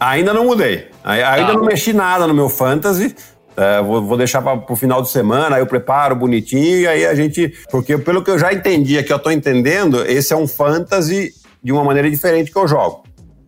Ainda 0.00 0.32
não 0.32 0.44
mudei. 0.44 0.88
Ainda 1.04 1.48
tá. 1.48 1.52
não 1.54 1.64
mexi 1.64 1.92
nada 1.92 2.26
no 2.26 2.34
meu 2.34 2.48
fantasy. 2.48 3.14
É, 3.58 3.82
vou, 3.82 4.00
vou, 4.00 4.16
deixar 4.16 4.40
para 4.40 4.72
o 4.72 4.76
final 4.76 5.02
de 5.02 5.10
semana, 5.10 5.56
aí 5.56 5.62
eu 5.62 5.66
preparo 5.66 6.14
bonitinho, 6.14 6.78
e 6.78 6.86
aí 6.86 7.04
a 7.04 7.12
gente. 7.12 7.52
Porque 7.72 7.98
pelo 7.98 8.22
que 8.22 8.30
eu 8.30 8.38
já 8.38 8.52
entendi 8.52 8.96
aqui, 8.96 9.12
eu 9.12 9.16
estou 9.16 9.32
entendendo, 9.32 10.04
esse 10.06 10.32
é 10.32 10.36
um 10.36 10.46
fantasy 10.46 11.34
de 11.60 11.72
uma 11.72 11.82
maneira 11.82 12.08
diferente 12.08 12.52
que 12.52 12.56
eu 12.56 12.68
jogo. 12.68 13.02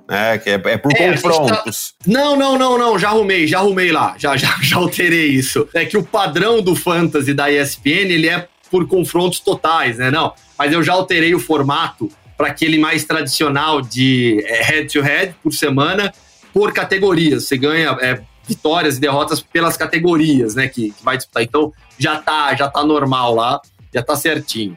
É, 0.09 0.37
que 0.39 0.51
é, 0.51 0.55
é 0.55 0.77
por 0.77 0.91
é, 0.97 1.13
confrontos. 1.13 1.95
Tá... 1.97 2.11
Não, 2.11 2.37
não, 2.37 2.59
não, 2.59 2.77
não. 2.77 2.99
Já 2.99 3.11
arrumei, 3.11 3.47
já 3.47 3.59
arrumei 3.59 3.93
lá. 3.93 4.17
Já, 4.19 4.37
já, 4.37 4.59
já 4.61 4.79
alterei 4.79 5.29
isso. 5.29 5.69
É 5.73 5.85
que 5.85 5.97
o 5.97 6.03
padrão 6.03 6.61
do 6.61 6.75
Fantasy 6.75 7.33
da 7.33 7.49
ESPN, 7.49 8.11
ele 8.11 8.29
é 8.29 8.49
por 8.69 8.89
confrontos 8.89 9.39
totais, 9.39 9.99
né? 9.99 10.11
Não. 10.11 10.33
Mas 10.59 10.73
eu 10.73 10.83
já 10.83 10.93
alterei 10.93 11.33
o 11.37 11.39
formato 11.39 12.11
para 12.37 12.49
aquele 12.49 12.79
mais 12.79 13.05
tradicional 13.05 13.81
de 13.81 14.45
head-to-head 14.49 15.23
é, 15.23 15.27
-head 15.27 15.35
por 15.41 15.53
semana, 15.53 16.13
por 16.53 16.73
categorias. 16.73 17.45
Você 17.45 17.57
ganha 17.57 17.97
é, 18.01 18.21
vitórias 18.51 18.97
e 18.97 19.01
derrotas 19.01 19.41
pelas 19.41 19.77
categorias, 19.77 20.57
né? 20.57 20.67
Que, 20.67 20.91
que, 20.91 21.05
vai 21.05 21.17
disputar. 21.17 21.45
Então 21.45 21.73
já 21.97 22.17
tá, 22.19 22.53
já 22.57 22.69
tá 22.69 22.85
normal 22.85 23.33
lá, 23.35 23.61
já 23.95 24.03
tá 24.03 24.17
certinho. 24.17 24.77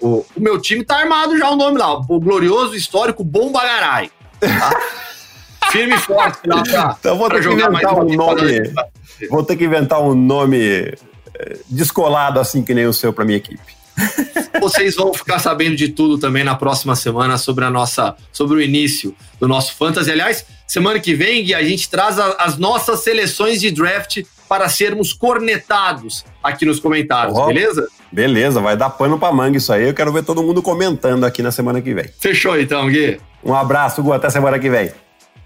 O, 0.00 0.26
o 0.36 0.40
meu 0.40 0.60
time 0.60 0.84
tá 0.84 0.96
armado 0.96 1.38
já 1.38 1.48
o 1.48 1.56
nome 1.56 1.78
lá, 1.78 1.94
o 1.94 2.20
glorioso 2.20 2.74
histórico 2.74 3.22
Bombagarai. 3.22 4.10
Tá? 4.40 4.70
Firme 5.70 5.94
e 5.94 5.98
forte 5.98 6.46
lá 6.46 6.62
pra, 6.62 6.96
então 6.98 7.16
vou 7.16 7.28
ter 7.28 7.40
que 7.40 7.48
inventar 7.48 7.94
um 7.98 8.14
nome. 8.14 8.74
Vou 9.30 9.44
ter 9.44 9.56
que 9.56 9.64
inventar 9.64 10.00
um 10.00 10.14
nome 10.14 10.58
eh, 10.58 11.58
descolado 11.68 12.38
assim 12.38 12.62
que 12.62 12.74
nem 12.74 12.86
o 12.86 12.92
seu 12.92 13.12
para 13.12 13.24
minha 13.24 13.38
equipe. 13.38 13.74
Vocês 14.60 14.94
vão 14.94 15.12
ficar 15.12 15.38
sabendo 15.38 15.76
de 15.76 15.88
tudo 15.88 16.18
também 16.18 16.44
na 16.44 16.54
próxima 16.54 16.96
semana 16.96 17.36
sobre 17.36 17.64
a 17.64 17.70
nossa, 17.70 18.16
sobre 18.32 18.56
o 18.56 18.62
início 18.62 19.14
do 19.38 19.48
nosso 19.48 19.74
fantasy. 19.74 20.10
Aliás, 20.10 20.44
semana 20.66 20.98
que 20.98 21.14
vem 21.14 21.44
Gui, 21.44 21.54
a 21.54 21.62
gente 21.62 21.88
traz 21.88 22.18
a, 22.18 22.36
as 22.38 22.56
nossas 22.56 23.00
seleções 23.00 23.60
de 23.60 23.70
draft 23.70 24.22
para 24.48 24.68
sermos 24.68 25.12
cornetados 25.12 26.24
aqui 26.42 26.64
nos 26.64 26.78
comentários, 26.78 27.36
oh, 27.36 27.46
beleza? 27.46 27.88
Beleza, 28.12 28.60
vai 28.60 28.76
dar 28.76 28.90
pano 28.90 29.18
para 29.18 29.32
manga 29.32 29.56
isso 29.56 29.72
aí. 29.72 29.88
Eu 29.88 29.94
quero 29.94 30.12
ver 30.12 30.22
todo 30.22 30.42
mundo 30.42 30.62
comentando 30.62 31.24
aqui 31.24 31.42
na 31.42 31.50
semana 31.50 31.80
que 31.82 31.92
vem. 31.92 32.06
Fechou 32.20 32.58
então, 32.58 32.88
Gui. 32.88 33.18
Um 33.42 33.54
abraço, 33.54 34.02
Gu, 34.02 34.12
até 34.12 34.30
semana 34.30 34.58
que 34.58 34.70
vem. 34.70 34.92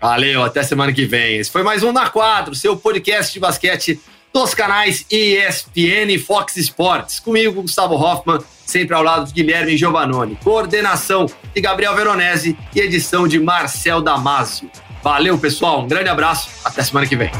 Valeu, 0.01 0.45
até 0.45 0.63
semana 0.63 0.93
que 0.93 1.05
vem. 1.07 1.39
Esse 1.39 1.51
foi 1.51 1.63
mais 1.63 1.83
um 1.83 1.93
Na 1.93 2.09
Quadro, 2.09 2.55
seu 2.55 2.77
podcast 2.77 3.33
de 3.33 3.41
basquete 3.41 4.01
dos 4.33 4.55
canais 4.55 5.05
ESPN 5.11 6.13
e 6.13 6.19
Fox 6.19 6.57
Sports. 6.57 7.21
Comigo, 7.21 7.63
Gustavo 7.63 7.95
Hoffman, 7.95 8.41
sempre 8.65 8.95
ao 8.95 9.03
lado 9.03 9.27
de 9.27 9.33
Guilherme 9.33 9.77
Giovannoni. 9.77 10.39
Coordenação 10.43 11.27
de 11.55 11.61
Gabriel 11.61 11.95
Veronese 11.95 12.57
e 12.75 12.81
edição 12.81 13.27
de 13.27 13.39
Marcel 13.39 14.01
Damasio. 14.01 14.71
Valeu, 15.03 15.39
pessoal. 15.39 15.83
Um 15.83 15.89
grande 15.89 16.09
abraço. 16.09 16.51
Até 16.65 16.83
semana 16.83 17.07
que 17.07 17.17
vem. 17.17 17.31